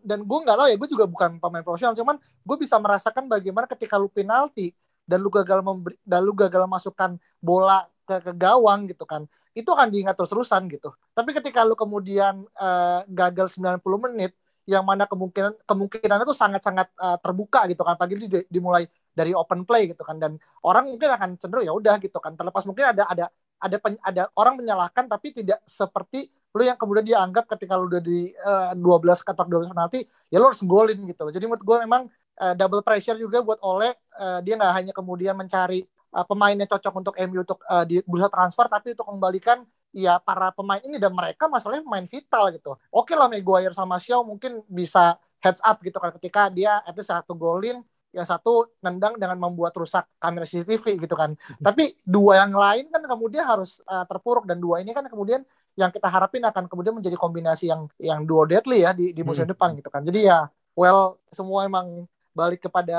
dan 0.00 0.24
gue 0.24 0.38
nggak 0.40 0.56
tahu 0.56 0.68
ya 0.72 0.76
gue 0.80 0.88
juga 0.88 1.04
bukan 1.08 1.40
pemain 1.40 1.64
profesional. 1.64 1.96
Cuman 1.96 2.16
gue 2.20 2.56
bisa 2.60 2.76
merasakan 2.76 3.28
bagaimana 3.28 3.64
ketika 3.68 3.96
lu 3.96 4.12
penalti 4.12 4.72
dan 5.04 5.20
lu 5.20 5.28
gagal 5.28 5.60
memberi 5.60 5.96
dan 6.04 6.24
lu 6.24 6.32
gagal 6.32 6.64
masukkan 6.64 7.16
bola 7.40 7.84
ke, 8.04 8.20
ke 8.20 8.32
gawang 8.36 8.88
gitu 8.88 9.04
kan 9.04 9.24
itu 9.54 9.70
akan 9.70 9.86
diingat 9.86 10.18
terus 10.18 10.34
terusan 10.34 10.66
gitu. 10.66 10.90
Tapi 11.14 11.30
ketika 11.30 11.62
lu 11.62 11.78
kemudian 11.78 12.42
uh, 12.58 13.06
gagal 13.06 13.54
90 13.54 13.78
menit 14.10 14.34
yang 14.64 14.84
mana 14.84 15.04
kemungkinan 15.04 15.64
kemungkinan 15.68 16.18
itu 16.24 16.34
sangat 16.36 16.64
sangat 16.64 16.88
uh, 17.00 17.16
terbuka 17.20 17.68
gitu 17.68 17.84
kan. 17.84 17.96
Pagi 18.00 18.16
di, 18.16 18.40
dimulai 18.48 18.88
dari 19.12 19.36
open 19.36 19.68
play 19.68 19.92
gitu 19.92 20.02
kan. 20.02 20.16
Dan 20.16 20.40
orang 20.64 20.88
mungkin 20.88 21.08
akan 21.12 21.36
cenderung 21.36 21.64
ya 21.64 21.72
udah 21.72 21.96
gitu 22.00 22.16
kan. 22.20 22.34
Terlepas 22.34 22.64
mungkin 22.64 22.90
ada 22.90 23.04
ada 23.08 23.28
ada 23.64 23.76
ada 24.04 24.22
orang 24.36 24.60
menyalahkan 24.60 25.08
tapi 25.08 25.32
tidak 25.32 25.62
seperti 25.64 26.28
lu 26.54 26.62
yang 26.62 26.78
kemudian 26.78 27.02
dia 27.02 27.18
anggap 27.18 27.50
ketika 27.50 27.74
lu 27.74 27.90
udah 27.90 27.98
di 27.98 28.30
uh, 28.46 28.78
12 28.78 29.26
kotak 29.26 29.50
12 29.50 29.74
penalti 29.74 30.06
ya 30.30 30.38
lu 30.38 30.46
harus 30.46 30.62
golin 30.62 30.94
gitu 31.02 31.26
jadi 31.34 31.42
menurut 31.50 31.66
gue 31.66 31.76
memang 31.82 32.06
uh, 32.38 32.54
double 32.54 32.78
pressure 32.86 33.18
juga 33.18 33.42
buat 33.42 33.58
Ole 33.66 33.90
uh, 34.14 34.38
dia 34.38 34.54
nggak 34.54 34.72
hanya 34.78 34.92
kemudian 34.94 35.34
mencari 35.34 35.82
uh, 36.14 36.22
pemain 36.22 36.54
yang 36.54 36.70
cocok 36.70 36.94
untuk 36.94 37.14
MU 37.26 37.42
untuk 37.42 37.58
uh, 37.66 37.82
di 37.82 37.98
bursa 38.06 38.30
transfer 38.30 38.70
tapi 38.70 38.94
untuk 38.94 39.06
kembalikan 39.10 39.66
ya 39.94 40.18
para 40.18 40.50
pemain 40.50 40.82
ini 40.82 40.98
dan 40.98 41.14
mereka 41.14 41.46
masalahnya 41.46 41.86
pemain 41.86 42.04
vital 42.04 42.50
gitu 42.50 42.74
oke 42.90 43.06
okay 43.06 43.14
lah 43.14 43.30
Maguire 43.30 43.72
sama 43.72 44.02
Shaw 44.02 44.26
mungkin 44.26 44.60
bisa 44.66 45.16
heads 45.38 45.62
up 45.62 45.78
gitu 45.86 45.96
kan 46.02 46.10
ketika 46.18 46.50
dia 46.50 46.82
at 46.82 46.92
least 46.98 47.14
satu 47.14 47.38
golin 47.38 47.78
yang 48.14 48.24
satu 48.24 48.70
nendang 48.78 49.18
dengan 49.18 49.36
membuat 49.36 49.74
rusak 49.74 50.06
kamera 50.22 50.46
CCTV 50.46 51.02
gitu 51.02 51.18
kan. 51.18 51.34
Tapi 51.58 51.98
dua 52.06 52.46
yang 52.46 52.54
lain 52.54 52.86
kan 52.86 53.02
kemudian 53.02 53.42
harus 53.42 53.82
uh, 53.90 54.06
terpuruk 54.06 54.46
dan 54.46 54.62
dua 54.62 54.78
ini 54.78 54.94
kan 54.94 55.02
kemudian 55.10 55.42
yang 55.74 55.90
kita 55.90 56.06
harapin 56.06 56.46
akan 56.46 56.70
kemudian 56.70 56.94
menjadi 56.94 57.18
kombinasi 57.18 57.66
yang 57.66 57.90
yang 57.98 58.22
duo 58.22 58.46
deadly 58.46 58.86
ya 58.86 58.94
di, 58.94 59.10
di 59.10 59.26
musim 59.26 59.50
hmm. 59.50 59.52
depan 59.58 59.74
gitu 59.74 59.90
kan. 59.90 60.06
Jadi 60.06 60.30
ya 60.30 60.46
well 60.78 61.18
semua 61.34 61.66
emang 61.66 62.06
balik 62.30 62.62
kepada 62.62 62.98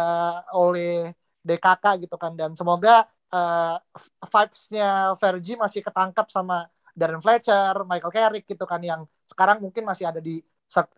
oleh 0.52 1.16
DKK 1.48 2.04
gitu 2.04 2.20
kan 2.20 2.36
dan 2.36 2.52
semoga 2.52 3.08
uh, 3.32 3.80
vibes-nya 4.20 5.16
Vergi 5.16 5.56
masih 5.56 5.80
ketangkap 5.80 6.28
sama 6.28 6.68
Darren 6.96 7.20
Fletcher, 7.20 7.84
Michael 7.84 8.16
Carrick 8.16 8.48
gitu 8.48 8.64
kan 8.64 8.80
yang 8.80 9.04
sekarang 9.28 9.60
mungkin 9.60 9.84
masih 9.84 10.08
ada 10.08 10.24
di 10.24 10.40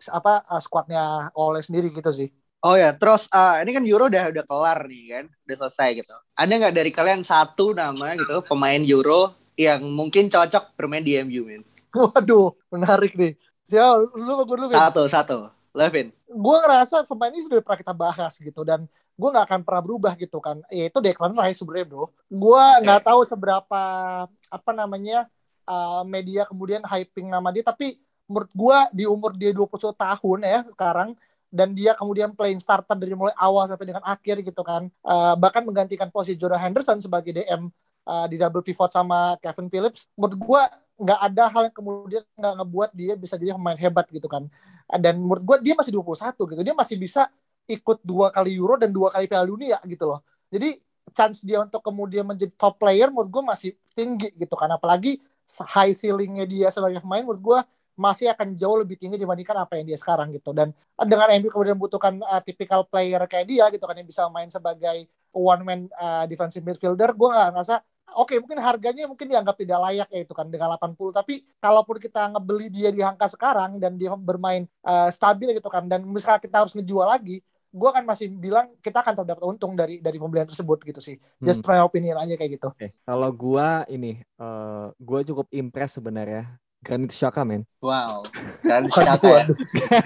apa 0.08 0.46
uh, 0.46 0.62
squadnya 0.62 1.28
oleh 1.34 1.60
sendiri 1.60 1.90
gitu 1.90 2.08
sih. 2.14 2.30
Oh 2.58 2.74
ya, 2.74 2.90
terus 2.94 3.30
uh, 3.30 3.62
ini 3.62 3.70
kan 3.70 3.84
Euro 3.86 4.10
udah 4.10 4.34
udah 4.34 4.44
kelar 4.46 4.78
nih 4.90 5.04
kan, 5.14 5.24
udah 5.46 5.56
selesai 5.62 5.88
gitu. 6.02 6.14
Ada 6.34 6.52
nggak 6.58 6.74
dari 6.74 6.90
kalian 6.90 7.22
satu 7.22 7.70
nama 7.74 8.18
gitu 8.18 8.42
pemain 8.46 8.82
Euro 8.82 9.34
yang 9.58 9.86
mungkin 9.90 10.30
cocok 10.30 10.74
bermain 10.78 11.02
di 11.02 11.18
MU, 11.22 11.46
men? 11.46 11.62
Waduh, 11.94 12.54
menarik 12.70 13.14
nih. 13.14 13.34
Ya, 13.70 13.94
lu 13.94 14.42
gue 14.46 14.56
dulu. 14.58 14.70
Satu, 14.70 15.06
satu. 15.10 15.38
Levin. 15.76 16.10
Gue 16.26 16.56
ngerasa 16.58 17.06
pemain 17.06 17.30
ini 17.30 17.46
sudah 17.46 17.62
pernah 17.62 17.78
kita 17.78 17.94
bahas 17.94 18.32
gitu 18.40 18.66
dan 18.66 18.90
gue 19.18 19.28
nggak 19.28 19.46
akan 19.46 19.60
pernah 19.62 19.82
berubah 19.84 20.12
gitu 20.18 20.42
kan. 20.42 20.58
Ya 20.74 20.90
itu 20.90 20.98
Declan 20.98 21.38
Rice 21.38 21.62
sebenarnya 21.62 21.86
bro. 21.86 22.10
Gue 22.26 22.64
nggak 22.82 23.00
okay. 23.02 23.08
tahu 23.12 23.20
seberapa 23.22 23.82
apa 24.26 24.70
namanya 24.74 25.30
uh, 25.68 26.02
media 26.08 26.48
kemudian 26.48 26.80
hyping 26.88 27.28
nama 27.28 27.52
dia, 27.52 27.60
tapi 27.60 28.00
menurut 28.28 28.50
gue 28.52 28.78
di 28.96 29.04
umur 29.04 29.36
dia 29.36 29.52
21 29.52 29.92
tahun 29.92 30.38
ya 30.44 30.60
sekarang 30.72 31.16
dan 31.48 31.72
dia 31.72 31.96
kemudian 31.96 32.36
playing 32.36 32.60
starter 32.60 32.92
dari 32.92 33.16
mulai 33.16 33.32
awal 33.40 33.64
sampai 33.64 33.88
dengan 33.88 34.04
akhir 34.04 34.44
gitu 34.44 34.60
kan 34.60 34.92
uh, 35.00 35.32
bahkan 35.32 35.64
menggantikan 35.64 36.12
posisi 36.12 36.36
Jordan 36.36 36.60
Henderson 36.60 37.00
sebagai 37.00 37.32
DM 37.32 37.72
uh, 38.04 38.12
eh, 38.12 38.26
di 38.28 38.36
double 38.36 38.60
pivot 38.60 38.92
sama 38.92 39.40
Kevin 39.40 39.72
Phillips 39.72 40.04
menurut 40.12 40.36
gue 40.36 40.62
nggak 40.98 41.20
ada 41.30 41.44
hal 41.48 41.62
yang 41.70 41.76
kemudian 41.76 42.22
nggak 42.34 42.54
ngebuat 42.58 42.90
dia 42.92 43.12
bisa 43.14 43.38
jadi 43.38 43.54
pemain 43.54 43.78
hebat 43.78 44.10
gitu 44.10 44.26
kan. 44.26 44.50
Dan 44.98 45.22
menurut 45.22 45.46
gue 45.46 45.56
dia 45.70 45.74
masih 45.78 45.94
21 45.94 46.34
gitu 46.34 46.60
dia 46.66 46.74
masih 46.74 46.96
bisa 46.98 47.30
ikut 47.70 48.02
dua 48.02 48.34
kali 48.34 48.58
Euro 48.58 48.74
dan 48.74 48.90
dua 48.90 49.14
kali 49.14 49.30
Piala 49.30 49.46
Dunia 49.46 49.78
gitu 49.86 50.10
loh. 50.10 50.26
Jadi 50.50 50.74
chance 51.14 51.40
dia 51.40 51.62
untuk 51.62 51.80
kemudian 51.86 52.26
menjadi 52.26 52.50
top 52.58 52.82
player 52.82 53.14
menurut 53.14 53.30
gue 53.30 53.42
masih 53.46 53.70
tinggi 53.94 54.28
gitu 54.36 54.52
kan 54.58 54.68
apalagi 54.74 55.22
high 55.68 55.96
ceilingnya 55.96 56.44
dia 56.44 56.68
sebagai 56.68 57.00
pemain 57.00 57.24
menurut 57.24 57.42
gue 57.42 57.58
masih 57.98 58.30
akan 58.30 58.54
jauh 58.54 58.78
lebih 58.78 58.94
tinggi 58.94 59.18
dibandingkan 59.18 59.58
apa 59.58 59.74
yang 59.74 59.90
dia 59.90 59.98
sekarang 59.98 60.30
gitu. 60.30 60.54
Dan 60.54 60.70
dengan 60.94 61.34
MU 61.42 61.50
kemudian 61.50 61.74
membutuhkan 61.74 62.22
uh, 62.22 62.38
tipikal 62.44 62.86
player 62.86 63.18
kayak 63.26 63.50
dia 63.50 63.66
gitu 63.74 63.82
kan 63.82 63.98
yang 63.98 64.06
bisa 64.06 64.30
main 64.30 64.46
sebagai 64.46 65.10
one 65.34 65.62
man 65.66 65.80
uh, 65.98 66.24
defensive 66.30 66.62
midfielder 66.62 67.10
gue 67.12 67.28
nggak 67.28 67.58
ngerasa 67.58 67.82
oke 68.16 68.32
okay, 68.32 68.36
mungkin 68.40 68.58
harganya 68.62 69.04
mungkin 69.04 69.28
dianggap 69.28 69.56
tidak 69.60 69.78
layak 69.82 70.08
ya 70.08 70.20
itu 70.24 70.32
kan 70.32 70.48
dengan 70.48 70.74
80 70.74 71.12
tapi 71.12 71.44
kalaupun 71.60 71.96
kita 72.00 72.32
ngebeli 72.32 72.66
dia 72.72 72.88
di 72.94 73.04
angka 73.04 73.28
sekarang 73.28 73.76
dan 73.76 74.00
dia 74.00 74.14
bermain 74.16 74.64
uh, 74.86 75.12
stabil 75.12 75.52
gitu 75.52 75.68
kan 75.68 75.84
dan 75.86 76.02
misalnya 76.08 76.40
kita 76.40 76.64
harus 76.64 76.72
ngejual 76.72 77.06
lagi 77.06 77.44
gue 77.68 77.90
kan 77.92 78.04
masih 78.04 78.32
bilang 78.32 78.72
kita 78.80 79.04
akan 79.04 79.24
terdapat 79.24 79.44
untung 79.44 79.76
dari 79.76 80.00
dari 80.00 80.16
pembelian 80.16 80.48
tersebut 80.48 80.80
gitu 80.88 81.00
sih 81.04 81.20
just 81.44 81.60
hmm. 81.60 81.68
my 81.68 81.84
opinion 81.84 82.16
aja 82.16 82.34
kayak 82.34 82.56
gitu 82.56 82.68
okay. 82.72 82.96
kalau 83.04 83.28
gue 83.28 83.68
ini 83.92 84.24
uh, 84.40 84.88
gue 84.96 85.20
cukup 85.28 85.46
impress 85.52 86.00
sebenarnya 86.00 86.58
Granit 86.78 87.10
Xhaka 87.10 87.42
men. 87.42 87.66
Wow. 87.82 88.22
Granit 88.62 88.90
Xhaka. 88.94 89.18
waduh. 89.18 89.56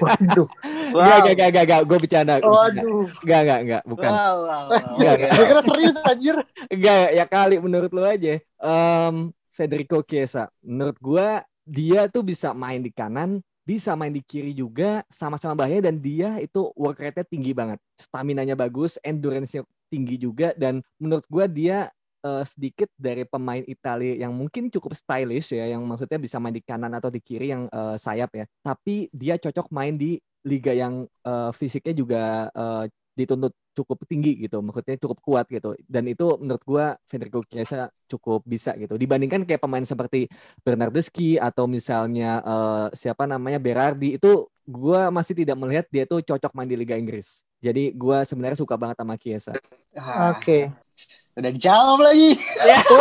waduh. 0.00 0.48
Wow. 0.92 1.04
Gak, 1.04 1.36
gak, 1.36 1.50
gak, 1.52 1.64
gak, 1.68 1.80
gue 1.84 1.98
bercanda. 2.00 2.34
Waduh. 2.40 3.08
Gak, 3.28 3.42
gak, 3.44 3.60
gak, 3.68 3.82
bukan. 3.84 4.08
Wow, 4.08 4.36
wow, 4.48 4.62
wow. 4.72 4.96
Gak, 4.96 5.14
gak. 5.20 5.30
Gue 5.36 5.44
kira 5.52 5.62
serius 5.68 5.96
anjir. 6.00 6.36
Gak, 6.72 7.06
ya 7.12 7.24
kali 7.28 7.60
menurut 7.60 7.92
lo 7.92 8.08
aja. 8.08 8.40
Um, 8.56 9.36
Federico 9.52 10.00
Chiesa. 10.00 10.48
Menurut 10.64 10.96
gue, 10.96 11.28
dia 11.68 12.08
tuh 12.08 12.24
bisa 12.24 12.56
main 12.56 12.80
di 12.80 12.88
kanan, 12.88 13.44
bisa 13.62 13.94
main 13.94 14.10
di 14.10 14.22
kiri 14.22 14.50
juga, 14.50 15.06
sama-sama 15.06 15.54
bahaya, 15.54 15.78
dan 15.78 15.98
dia 15.98 16.38
itu 16.42 16.70
work 16.74 16.98
rate-nya 16.98 17.26
tinggi 17.26 17.52
banget. 17.54 17.78
Stamina-nya 17.94 18.58
bagus, 18.58 18.98
endurance-nya 19.02 19.62
tinggi 19.86 20.18
juga, 20.18 20.50
dan 20.58 20.82
menurut 20.98 21.22
gue 21.30 21.44
dia 21.50 21.92
uh, 22.26 22.42
sedikit 22.42 22.90
dari 22.98 23.22
pemain 23.22 23.62
Italia 23.66 24.26
yang 24.26 24.32
mungkin 24.34 24.70
cukup 24.70 24.94
stylish 24.98 25.54
ya, 25.54 25.70
yang 25.74 25.82
maksudnya 25.86 26.18
bisa 26.18 26.42
main 26.42 26.54
di 26.54 26.62
kanan 26.64 26.90
atau 26.96 27.10
di 27.10 27.22
kiri 27.22 27.54
yang 27.54 27.70
uh, 27.70 27.94
sayap 27.98 28.30
ya. 28.34 28.44
Tapi 28.64 29.10
dia 29.14 29.38
cocok 29.38 29.70
main 29.70 29.94
di 29.94 30.18
liga 30.42 30.74
yang 30.74 31.06
uh, 31.22 31.54
fisiknya 31.54 31.94
juga 31.94 32.50
uh, 32.50 32.90
dituntut 33.12 33.52
cukup 33.76 34.04
tinggi 34.08 34.40
gitu, 34.40 34.60
maksudnya 34.64 34.96
cukup 35.00 35.18
kuat 35.20 35.46
gitu. 35.48 35.76
Dan 35.84 36.08
itu 36.08 36.36
menurut 36.40 36.62
gua 36.64 36.86
Federico 37.08 37.44
Chiesa 37.44 37.88
cukup 38.08 38.44
bisa 38.44 38.72
gitu. 38.76 38.96
Dibandingkan 38.96 39.44
kayak 39.44 39.60
pemain 39.60 39.84
seperti 39.84 40.28
Bernardeschi 40.64 41.36
atau 41.36 41.68
misalnya 41.68 42.40
uh, 42.44 42.86
siapa 42.92 43.28
namanya 43.28 43.60
Berardi 43.60 44.16
itu 44.16 44.48
gua 44.64 45.12
masih 45.12 45.36
tidak 45.36 45.56
melihat 45.60 45.86
dia 45.92 46.04
tuh 46.08 46.24
cocok 46.24 46.52
main 46.56 46.68
di 46.68 46.76
Liga 46.76 46.96
Inggris. 46.96 47.44
Jadi 47.62 47.92
gua 47.94 48.24
sebenarnya 48.24 48.58
suka 48.58 48.74
banget 48.80 48.96
sama 48.98 49.14
Chiesa. 49.20 49.52
Oke. 49.52 50.36
Okay. 50.40 50.62
Udah 51.32 51.48
dijawab 51.48 51.98
lagi. 52.04 52.36
Ya. 52.60 52.84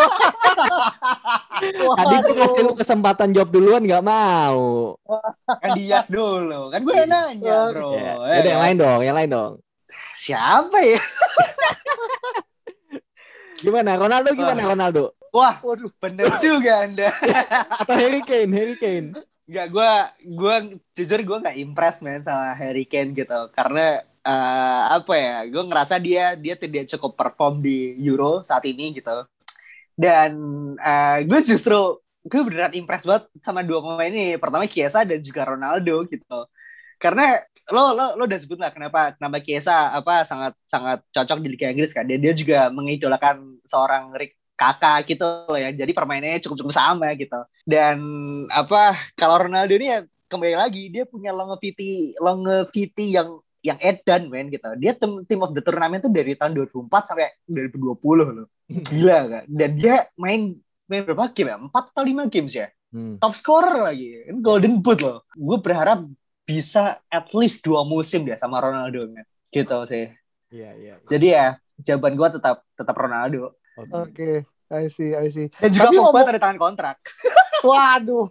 Tadi 1.99 2.15
gue 2.23 2.35
kasih 2.39 2.61
lu 2.63 2.73
kesempatan 2.73 3.35
jawab 3.35 3.51
duluan 3.51 3.83
gak 3.83 4.03
mau. 4.03 4.95
Kan 5.59 5.69
dias 5.75 6.07
dulu. 6.07 6.71
Kan 6.71 6.87
gue 6.87 6.95
nanya 7.03 7.69
bro. 7.75 7.91
Ya, 7.91 8.15
ya, 8.39 8.55
yang 8.55 8.61
lain 8.63 8.75
dong, 8.79 8.99
yang 9.03 9.15
lain 9.19 9.29
dong. 9.29 9.51
Siapa 10.15 10.77
ya? 10.83 11.01
gimana? 13.63 13.97
Ronaldo 13.97 14.29
gimana 14.33 14.61
Ronaldo? 14.65 15.03
Wah, 15.31 15.63
waduh, 15.63 15.91
bener 16.01 16.27
juga 16.43 16.83
Anda. 16.83 17.15
Atau 17.81 17.95
Harry 17.95 18.21
Kane, 18.25 18.51
Harry 18.51 18.75
Kane. 18.75 19.15
Gak, 19.47 19.67
gue, 19.71 19.91
gue 20.27 20.55
jujur 20.95 21.19
gue 21.23 21.37
gak 21.43 21.57
impress 21.59 22.03
man 22.03 22.19
sama 22.19 22.51
Harry 22.55 22.83
Kane 22.83 23.15
gitu. 23.15 23.47
Karena 23.55 24.03
uh, 24.25 24.83
apa 25.01 25.13
ya 25.17 25.35
gue 25.49 25.63
ngerasa 25.65 25.95
dia 25.97 26.37
dia 26.37 26.55
tidak 26.57 26.89
cukup 26.97 27.17
perform 27.17 27.61
di 27.61 27.97
Euro 28.05 28.45
saat 28.45 28.63
ini 28.65 28.93
gitu 28.93 29.25
dan 29.97 30.31
uh, 30.77 31.19
gue 31.25 31.39
justru 31.45 31.99
gue 32.21 32.41
beneran 32.45 32.73
impress 32.77 33.05
banget 33.05 33.25
sama 33.41 33.65
dua 33.65 33.81
pemain 33.81 34.13
ini 34.13 34.37
pertama 34.37 34.69
Kiesa 34.69 35.05
dan 35.05 35.19
juga 35.21 35.45
Ronaldo 35.45 36.05
gitu 36.05 36.45
karena 37.01 37.41
lo 37.71 37.95
lo 37.95 38.19
lo 38.19 38.23
udah 38.27 38.39
sebut 38.39 38.59
lah 38.59 38.69
kenapa 38.75 39.15
kenapa 39.15 39.39
Kiesa 39.39 39.95
apa 39.95 40.27
sangat 40.27 40.53
sangat 40.67 41.01
cocok 41.09 41.39
di 41.41 41.49
Liga 41.55 41.71
Inggris 41.71 41.95
kan 41.95 42.05
dia 42.05 42.19
dia 42.19 42.35
juga 42.35 42.67
mengidolakan 42.69 43.63
seorang 43.65 44.11
Rick 44.15 44.37
kakak 44.59 45.09
gitu 45.09 45.25
ya 45.57 45.73
jadi 45.73 45.89
permainannya 45.89 46.43
cukup 46.43 46.61
cukup 46.61 46.73
sama 46.75 47.17
gitu 47.17 47.39
dan 47.65 47.97
apa 48.53 48.93
kalau 49.17 49.41
Ronaldo 49.41 49.73
ini 49.73 49.87
ya 49.89 49.99
kembali 50.29 50.55
lagi 50.55 50.93
dia 50.93 51.09
punya 51.09 51.33
longevity 51.33 52.13
longevity 52.21 53.17
yang 53.17 53.41
yang 53.61 53.77
edan 53.77 54.27
men 54.29 54.49
gitu. 54.49 54.65
Dia 54.81 54.97
tim 54.97 55.21
tim 55.29 55.39
of 55.45 55.53
the 55.53 55.61
turnamen 55.61 56.01
tuh 56.01 56.09
dari 56.09 56.33
tahun 56.33 56.57
2004 56.57 57.09
sampai 57.13 57.29
2020 57.45 58.01
loh. 58.17 58.49
Gila 58.67 59.19
kan. 59.29 59.43
Dan 59.45 59.69
dia 59.77 60.09
main 60.17 60.57
main 60.89 61.01
berapa 61.05 61.29
game 61.31 61.53
ya? 61.53 61.57
4 61.61 61.69
atau 61.69 62.03
5 62.03 62.33
games 62.33 62.53
ya? 62.57 62.67
Hmm. 62.91 63.21
Top 63.21 63.37
scorer 63.37 63.77
lagi. 63.79 64.27
Golden 64.41 64.81
Boot 64.81 64.99
loh. 65.05 65.23
Gue 65.37 65.61
berharap 65.61 66.03
bisa 66.51 66.99
at 67.07 67.31
least 67.31 67.63
dua 67.63 67.87
musim 67.87 68.27
dia 68.27 68.35
sama 68.35 68.59
Ronaldo 68.59 69.07
men. 69.07 69.23
Gitu 69.47 69.77
sih. 69.87 70.11
Iya, 70.51 70.61
yeah, 70.67 70.73
iya. 70.75 70.87
Yeah, 70.91 70.97
Jadi 71.07 71.27
ya 71.31 71.47
jawaban 71.79 72.19
gue 72.19 72.27
tetap 72.35 72.67
tetap 72.75 72.95
Ronaldo. 72.99 73.55
Oke. 73.79 73.87
Okay. 73.87 74.03
Okay. 74.11 74.37
I 74.71 74.87
see, 74.87 75.11
I 75.11 75.27
see. 75.27 75.51
Dan 75.59 75.69
juga 75.71 75.91
Tapi 75.91 75.95
Pogba 75.99 76.19
ngomong... 76.23 76.39
tangan 76.39 76.59
kontrak. 76.59 76.97
Waduh. 77.67 78.27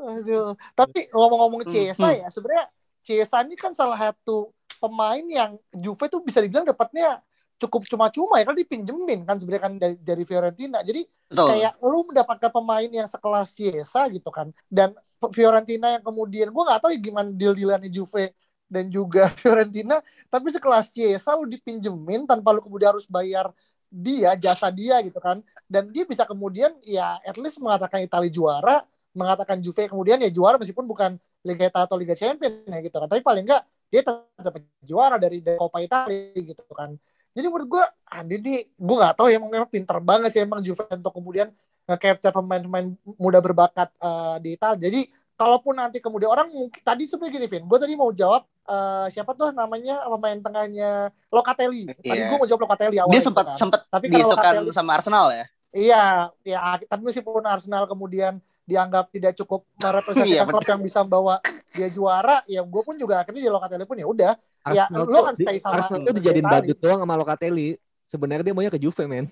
Aduh. 0.00 0.56
Tapi 0.72 1.12
ngomong-ngomong 1.12 1.60
hmm, 1.64 1.72
Ciesa 1.72 2.08
hmm. 2.08 2.20
ya, 2.24 2.28
sebenarnya 2.32 2.66
Chiesa 3.04 3.44
ini 3.44 3.56
kan 3.56 3.76
salah 3.76 4.00
satu 4.00 4.52
pemain 4.80 5.24
yang 5.28 5.60
Juve 5.72 6.08
tuh 6.08 6.24
bisa 6.24 6.40
dibilang 6.40 6.64
dapatnya 6.64 7.20
cukup 7.56 7.88
cuma-cuma 7.88 8.36
ya 8.36 8.44
kan 8.44 8.56
dipinjemin 8.56 9.24
kan 9.24 9.40
sebenarnya 9.40 9.64
kan 9.64 9.74
dari 9.80 9.96
dari 10.00 10.24
Fiorentina. 10.28 10.84
Jadi 10.84 11.08
Betul. 11.32 11.48
kayak 11.56 11.72
lu 11.80 12.04
mendapatkan 12.04 12.50
pemain 12.52 12.90
yang 12.90 13.08
sekelas 13.08 13.56
Chiesa 13.56 14.08
gitu 14.12 14.28
kan. 14.28 14.52
Dan 14.68 14.92
Fiorentina 15.32 15.96
yang 15.96 16.04
kemudian 16.04 16.52
gue 16.52 16.62
nggak 16.62 16.80
tahu 16.84 16.90
ya 16.92 17.00
gimana 17.00 17.28
deal-dealannya 17.32 17.88
Juve 17.88 18.36
dan 18.68 18.92
juga 18.92 19.32
Fiorentina, 19.40 20.02
tapi 20.28 20.52
sekelas 20.52 20.92
Chiesa 20.92 21.32
lu 21.38 21.48
dipinjemin 21.48 22.28
tanpa 22.28 22.52
lu 22.52 22.60
kemudian 22.60 22.92
harus 22.92 23.08
bayar 23.08 23.48
dia 23.88 24.36
jasa 24.36 24.68
dia 24.68 25.00
gitu 25.00 25.16
kan. 25.16 25.40
Dan 25.64 25.88
dia 25.88 26.04
bisa 26.04 26.28
kemudian 26.28 26.76
ya 26.84 27.16
at 27.24 27.36
least 27.40 27.56
mengatakan 27.56 28.04
Italia 28.04 28.28
juara 28.28 28.84
mengatakan 29.16 29.64
Juve 29.64 29.88
kemudian 29.88 30.20
ya 30.20 30.28
juara 30.28 30.60
meskipun 30.60 30.84
bukan 30.84 31.16
Liga 31.40 31.72
Italia 31.72 31.88
atau 31.88 31.96
Liga 31.96 32.12
Champions 32.12 32.68
ya 32.68 32.78
gitu 32.84 32.96
kan. 33.00 33.08
Tapi 33.08 33.24
paling 33.24 33.48
enggak 33.48 33.64
dia 33.88 34.04
tetap 34.04 34.28
dapat 34.36 34.62
juara 34.84 35.16
dari 35.16 35.40
Coppa 35.40 35.80
Italia 35.80 36.36
gitu 36.36 36.62
kan. 36.76 37.00
Jadi 37.36 37.46
menurut 37.52 37.68
gue, 37.68 37.84
Andi 38.08 38.36
nih, 38.40 38.60
gue 38.72 38.96
nggak 38.96 39.14
tahu 39.20 39.28
ya 39.28 39.36
emang, 39.36 39.68
pinter 39.68 40.00
banget 40.00 40.32
sih 40.32 40.40
emang 40.40 40.64
Juve 40.64 40.88
untuk 40.88 41.12
kemudian 41.12 41.52
nge-capture 41.84 42.32
pemain-pemain 42.32 42.96
muda 43.20 43.38
berbakat 43.44 43.92
uh, 44.00 44.40
di 44.40 44.56
Italia. 44.56 44.88
Jadi 44.88 45.12
kalaupun 45.36 45.76
nanti 45.76 46.00
kemudian 46.00 46.32
orang 46.32 46.48
mungkin 46.48 46.80
tadi 46.80 47.04
sebenarnya 47.04 47.32
gini 47.36 47.46
Vin, 47.46 47.64
gue 47.68 47.78
tadi 47.78 47.92
mau 47.92 48.08
jawab 48.10 48.48
uh, 48.66 49.06
siapa 49.12 49.36
tuh 49.36 49.52
namanya 49.52 50.00
pemain 50.08 50.40
tengahnya 50.40 51.12
Locatelli. 51.28 51.92
Tadi 51.92 52.08
yeah. 52.08 52.26
gue 52.32 52.38
mau 52.40 52.48
jawab 52.48 52.64
Locatelli 52.66 52.96
awal. 52.98 53.12
Dia 53.12 53.22
sempat 53.22 53.44
kan. 53.52 53.56
sempat 53.60 53.84
tapi 53.86 54.08
kalau 54.08 54.32
Locatelli, 54.32 54.72
sama 54.72 54.96
Arsenal 54.96 55.28
ya. 55.30 55.44
Iya, 55.76 56.04
ya 56.40 56.58
tapi 56.88 57.02
meskipun 57.04 57.44
Arsenal 57.44 57.84
kemudian 57.84 58.40
dianggap 58.66 59.14
tidak 59.14 59.32
cukup 59.38 59.62
merepresentasikan 59.78 60.42
iya, 60.42 60.50
klub 60.50 60.66
yang 60.66 60.82
bisa 60.82 60.98
membawa 61.06 61.38
dia 61.70 61.88
juara, 61.88 62.42
ya 62.50 62.66
gue 62.66 62.82
pun 62.82 62.98
juga 62.98 63.22
akhirnya 63.22 63.46
di 63.46 63.50
Locatelli 63.50 63.86
pun 63.86 63.96
ya 63.96 64.06
udah. 64.10 64.32
Ya 64.74 64.90
lo 64.90 65.22
kan 65.22 65.38
stay 65.38 65.62
sama 65.62 65.78
Arsenal 65.78 66.02
tuh 66.02 66.14
dijadiin 66.18 66.42
badut 66.42 66.78
doang 66.82 67.00
sama 67.06 67.14
Locatelli. 67.14 67.78
Sebenarnya 68.10 68.50
dia 68.50 68.54
maunya 68.54 68.70
ke 68.70 68.82
Juve, 68.82 69.06
men. 69.06 69.30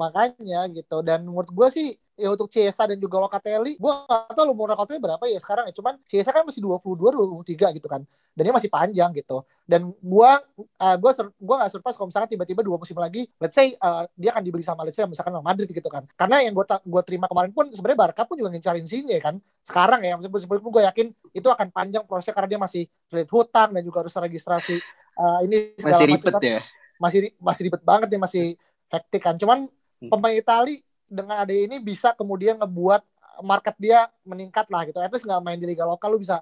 Makanya 0.00 0.68
gitu. 0.72 1.04
Dan 1.04 1.28
menurut 1.28 1.52
gue 1.52 1.68
sih 1.68 1.86
ya 2.20 2.28
untuk 2.28 2.52
Ciesa 2.52 2.84
dan 2.84 3.00
juga 3.00 3.16
Locatelli, 3.24 3.80
gue 3.80 3.92
gak 4.04 4.36
tau 4.36 4.44
umur 4.52 4.76
Locatelli 4.76 5.00
berapa 5.00 5.24
ya 5.24 5.40
sekarang 5.40 5.64
ya. 5.66 5.74
Cuman 5.74 5.96
Ciesa 6.04 6.30
kan 6.30 6.44
masih 6.44 6.60
22, 6.60 7.40
23 7.40 7.76
gitu 7.80 7.88
kan. 7.88 8.04
Dan 8.36 8.42
dia 8.44 8.54
masih 8.54 8.68
panjang 8.68 9.10
gitu. 9.16 9.40
Dan 9.64 9.96
gue 9.96 10.30
uh, 10.60 11.12
sur 11.16 11.32
gua 11.40 11.64
gak 11.64 11.72
surprise 11.72 11.96
kalau 11.96 12.12
misalnya 12.12 12.28
tiba-tiba 12.28 12.60
dua 12.60 12.76
musim 12.76 12.94
lagi, 13.00 13.24
let's 13.40 13.56
say 13.56 13.72
uh, 13.80 14.04
dia 14.14 14.36
akan 14.36 14.44
dibeli 14.44 14.60
sama 14.60 14.84
let's 14.84 15.00
say 15.00 15.08
misalkan 15.08 15.32
sama 15.32 15.42
Madrid 15.42 15.72
gitu 15.72 15.88
kan. 15.88 16.04
Karena 16.14 16.44
yang 16.44 16.52
gue 16.52 16.64
gua 16.84 17.02
terima 17.02 17.24
kemarin 17.26 17.50
pun 17.56 17.72
sebenarnya 17.72 17.98
Barca 17.98 18.22
pun 18.28 18.36
juga 18.36 18.52
ngincarin 18.52 18.84
sini 18.84 19.16
ya 19.16 19.22
kan. 19.24 19.40
Sekarang 19.64 20.04
ya, 20.04 20.20
meskipun 20.20 20.60
gue 20.60 20.82
yakin 20.84 21.06
itu 21.32 21.48
akan 21.48 21.72
panjang 21.72 22.04
prosesnya 22.04 22.36
karena 22.36 22.48
dia 22.52 22.60
masih 22.60 22.82
kredit 23.08 23.30
hutang 23.32 23.72
dan 23.72 23.82
juga 23.82 24.04
harus 24.04 24.12
registrasi 24.12 24.76
uh, 25.16 25.40
ini 25.42 25.72
masih 25.80 26.04
ribet 26.04 26.32
kan. 26.36 26.42
ya. 26.44 26.60
Masih 27.00 27.32
masih 27.40 27.62
ribet 27.68 27.82
banget 27.82 28.08
ya 28.12 28.18
masih 28.20 28.44
hektik 28.90 29.22
kan. 29.22 29.34
Cuman 29.38 29.70
hmm. 29.70 30.10
pemain 30.10 30.34
Itali 30.36 30.82
dengan 31.10 31.42
ada 31.42 31.50
ini 31.50 31.82
bisa 31.82 32.14
kemudian 32.14 32.56
ngebuat 32.62 33.02
market 33.42 33.74
dia 33.76 34.06
meningkat 34.22 34.70
lah 34.70 34.86
gitu. 34.86 35.02
At 35.02 35.10
least 35.10 35.26
nggak 35.26 35.42
main 35.42 35.58
di 35.58 35.66
liga 35.66 35.82
lokal 35.84 36.14
lu 36.14 36.22
bisa 36.22 36.40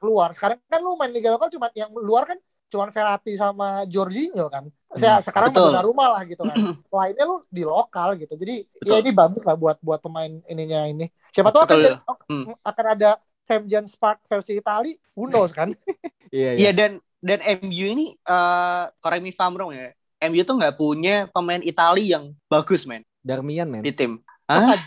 keluar. 0.00 0.32
Sekarang 0.32 0.56
kan 0.66 0.80
lu 0.80 0.96
main 0.96 1.12
liga 1.12 1.28
lokal 1.28 1.52
cuma 1.52 1.68
yang 1.76 1.92
luar 1.92 2.24
kan 2.24 2.38
cuma 2.66 2.90
Verratti 2.90 3.38
sama 3.38 3.84
Jorginho 3.86 4.50
kan. 4.50 4.66
Saya 4.96 5.20
hmm, 5.20 5.24
sekarang 5.30 5.54
benar 5.54 5.84
rumah 5.86 6.18
lah 6.18 6.22
gitu 6.24 6.42
kan. 6.42 6.56
Lainnya 6.96 7.24
lu 7.28 7.44
di 7.46 7.62
lokal 7.62 8.18
gitu. 8.18 8.34
Jadi 8.34 8.64
ya 8.64 8.80
betul. 8.80 8.90
ya 8.90 8.96
ini 9.04 9.10
bagus 9.12 9.42
lah 9.46 9.54
buat 9.54 9.76
buat 9.84 10.00
pemain 10.02 10.32
ininya 10.50 10.88
ini. 10.88 11.06
Siapa 11.30 11.52
tahu 11.52 11.68
akan, 11.68 12.00
hmm. 12.32 12.44
akan 12.64 12.86
ada 12.96 13.20
Sam 13.46 13.68
John 13.70 13.86
Spark 13.86 14.24
versi 14.26 14.58
Itali, 14.58 14.98
who 15.14 15.30
knows 15.30 15.54
kan? 15.54 15.70
iya, 16.34 16.58
iya. 16.58 16.70
dan 16.74 16.98
dan 17.22 17.38
MU 17.62 17.86
ini 17.94 18.06
uh, 18.26 18.90
correct 18.98 19.22
me 19.22 19.30
if 19.30 19.38
ya. 19.38 19.90
MU 20.26 20.42
tuh 20.42 20.56
nggak 20.58 20.74
punya 20.74 21.30
pemain 21.30 21.62
Itali 21.62 22.10
yang 22.10 22.34
bagus, 22.50 22.88
men. 22.88 23.06
Darmian 23.26 23.66
men. 23.66 23.82
Di 23.82 23.90
tim. 23.90 24.22
Hah? 24.46 24.78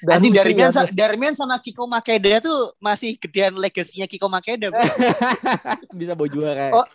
Nanti 0.00 0.32
Darmian, 0.32 0.72
sa 0.72 0.88
Darmian 0.88 1.36
sama 1.36 1.60
Kiko 1.60 1.84
Makeda 1.84 2.40
tuh 2.40 2.72
masih 2.80 3.20
gedean 3.20 3.52
legasinya 3.60 4.08
Kiko 4.08 4.32
Makeda. 4.32 4.72
Bisa 5.98 6.16
bawa 6.16 6.28
juara. 6.32 6.72
Oh, 6.72 6.86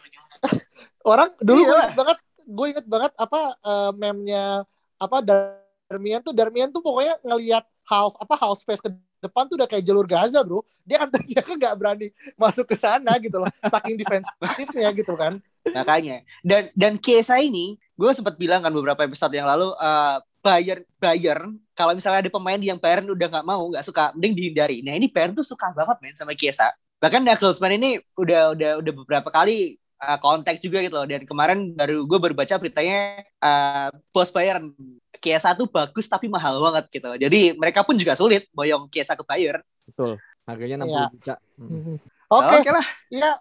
orang 1.06 1.30
dulu 1.38 1.62
iya. 1.62 1.70
gue 1.70 1.78
inget 1.78 1.94
banget, 1.94 2.18
gue 2.50 2.68
inget 2.74 2.88
banget 2.90 3.12
apa 3.22 3.42
uh, 3.62 3.92
memnya 3.94 4.66
apa 4.98 5.18
Darmian 5.22 6.26
tuh 6.26 6.34
Darmian 6.34 6.74
tuh 6.74 6.82
pokoknya 6.82 7.22
ngelihat 7.22 7.64
half 7.86 8.18
apa 8.18 8.34
half 8.42 8.58
space 8.58 8.82
ke 8.82 8.90
depan 9.24 9.48
tuh 9.48 9.56
udah 9.56 9.68
kayak 9.68 9.84
jalur 9.88 10.04
Gaza 10.04 10.44
bro 10.44 10.64
dia 10.84 11.00
kan 11.00 11.08
dia 11.32 11.40
kan 11.40 11.56
nggak 11.56 11.76
berani 11.80 12.08
masuk 12.36 12.68
ke 12.68 12.76
sana 12.76 13.16
gitu 13.20 13.40
loh 13.40 13.48
saking 13.64 13.96
defensifnya 13.96 14.92
gitu 14.92 15.16
kan 15.16 15.40
makanya 15.72 16.28
dan 16.44 16.68
dan 16.76 17.00
Kiesa 17.00 17.40
ini 17.40 17.80
gue 17.96 18.12
sempat 18.12 18.36
bilang 18.36 18.60
kan 18.60 18.72
beberapa 18.76 19.08
episode 19.08 19.32
yang 19.32 19.48
lalu 19.48 19.72
uh, 19.80 20.20
Bayern 20.44 20.84
Bayern 21.00 21.56
kalau 21.72 21.96
misalnya 21.96 22.28
ada 22.28 22.32
pemain 22.32 22.60
yang 22.60 22.76
Bayern 22.76 23.08
udah 23.08 23.28
nggak 23.32 23.48
mau 23.48 23.64
nggak 23.72 23.88
suka 23.88 24.12
mending 24.12 24.36
dihindari. 24.36 24.84
Nah 24.84 25.00
ini 25.00 25.08
Bayern 25.08 25.32
tuh 25.32 25.48
suka 25.48 25.72
banget 25.72 25.98
main 26.04 26.16
sama 26.20 26.36
Kiesa 26.36 26.70
bahkan 27.00 27.24
Nagelsmann 27.24 27.76
ini 27.80 28.00
udah 28.16 28.56
udah 28.56 28.72
udah 28.80 28.94
beberapa 29.04 29.28
kali 29.32 29.76
uh, 30.04 30.20
kontak 30.20 30.60
juga 30.60 30.84
gitu 30.84 31.00
loh. 31.00 31.08
Dan 31.08 31.24
kemarin 31.24 31.72
baru 31.72 32.04
gue 32.04 32.20
baru 32.20 32.36
baca 32.36 32.60
beritanya 32.60 33.24
uh, 33.40 33.88
bos 34.12 34.30
Bayern 34.36 34.76
Kiesa 35.24 35.56
tuh 35.56 35.72
bagus 35.72 36.12
tapi 36.12 36.28
mahal 36.28 36.60
banget 36.60 36.92
gitu 37.00 37.16
jadi 37.16 37.56
mereka 37.56 37.88
pun 37.88 37.96
juga 37.96 38.20
sulit 38.20 38.52
boyong 38.52 38.92
Kiesa 38.92 39.16
ke 39.16 39.24
Bayern. 39.24 39.64
Betul. 39.88 40.20
Harganya 40.44 40.84
60 40.84 40.92
ya. 40.92 41.04
juta. 41.08 41.36
Hmm. 41.56 41.96
oke. 42.28 42.44
Okay. 42.44 42.60
okay 42.60 42.72
lah. 42.76 42.88
Iya 43.08 43.32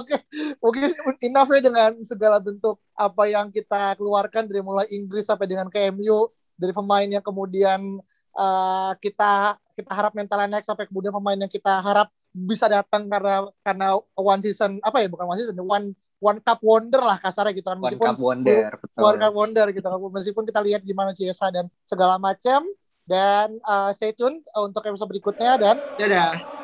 Oke, 0.00 0.16
okay. 0.16 0.20
mungkin 0.64 0.90
enough 1.20 1.50
ya 1.52 1.60
dengan 1.60 1.92
segala 2.02 2.40
bentuk 2.40 2.80
apa 2.96 3.28
yang 3.28 3.52
kita 3.52 3.92
keluarkan 4.00 4.48
dari 4.48 4.64
mulai 4.64 4.88
Inggris 4.88 5.28
sampai 5.28 5.44
dengan 5.44 5.68
KMU 5.68 6.32
dari 6.56 6.72
pemain 6.72 7.04
yang 7.04 7.20
kemudian 7.20 8.00
uh, 8.38 8.92
kita 8.98 9.58
kita 9.74 9.90
harap 9.92 10.12
mentalnya 10.14 10.58
naik 10.58 10.66
sampai 10.66 10.86
kemudian 10.86 11.12
pemain 11.12 11.36
yang 11.36 11.50
kita 11.50 11.82
harap 11.82 12.08
bisa 12.34 12.66
datang 12.66 13.06
karena 13.06 13.46
karena 13.62 13.98
one 14.18 14.42
season 14.42 14.82
apa 14.82 15.02
ya 15.02 15.08
bukan 15.10 15.26
one 15.28 15.38
season 15.38 15.58
one 15.62 15.94
one 16.18 16.38
cup 16.42 16.58
wonder 16.64 16.98
lah 16.98 17.18
kasarnya 17.22 17.54
gitu 17.54 17.68
kan 17.68 17.78
meskipun 17.78 18.00
one 18.02 18.10
cup 18.10 18.22
wonder 18.22 18.66
betul. 18.74 19.02
one 19.02 19.18
cup 19.20 19.34
wonder 19.34 19.66
gitu 19.70 19.86
kan 19.86 19.98
meskipun 20.00 20.44
kita 20.48 20.60
lihat 20.64 20.82
gimana 20.82 21.14
Ciesa 21.14 21.52
dan 21.54 21.70
segala 21.86 22.18
macam 22.18 22.66
dan 23.04 23.60
uh, 23.68 23.92
stay 23.92 24.16
tune 24.16 24.40
untuk 24.56 24.82
episode 24.88 25.10
berikutnya 25.10 25.60
dan 25.60 25.76
dadah 26.00 26.63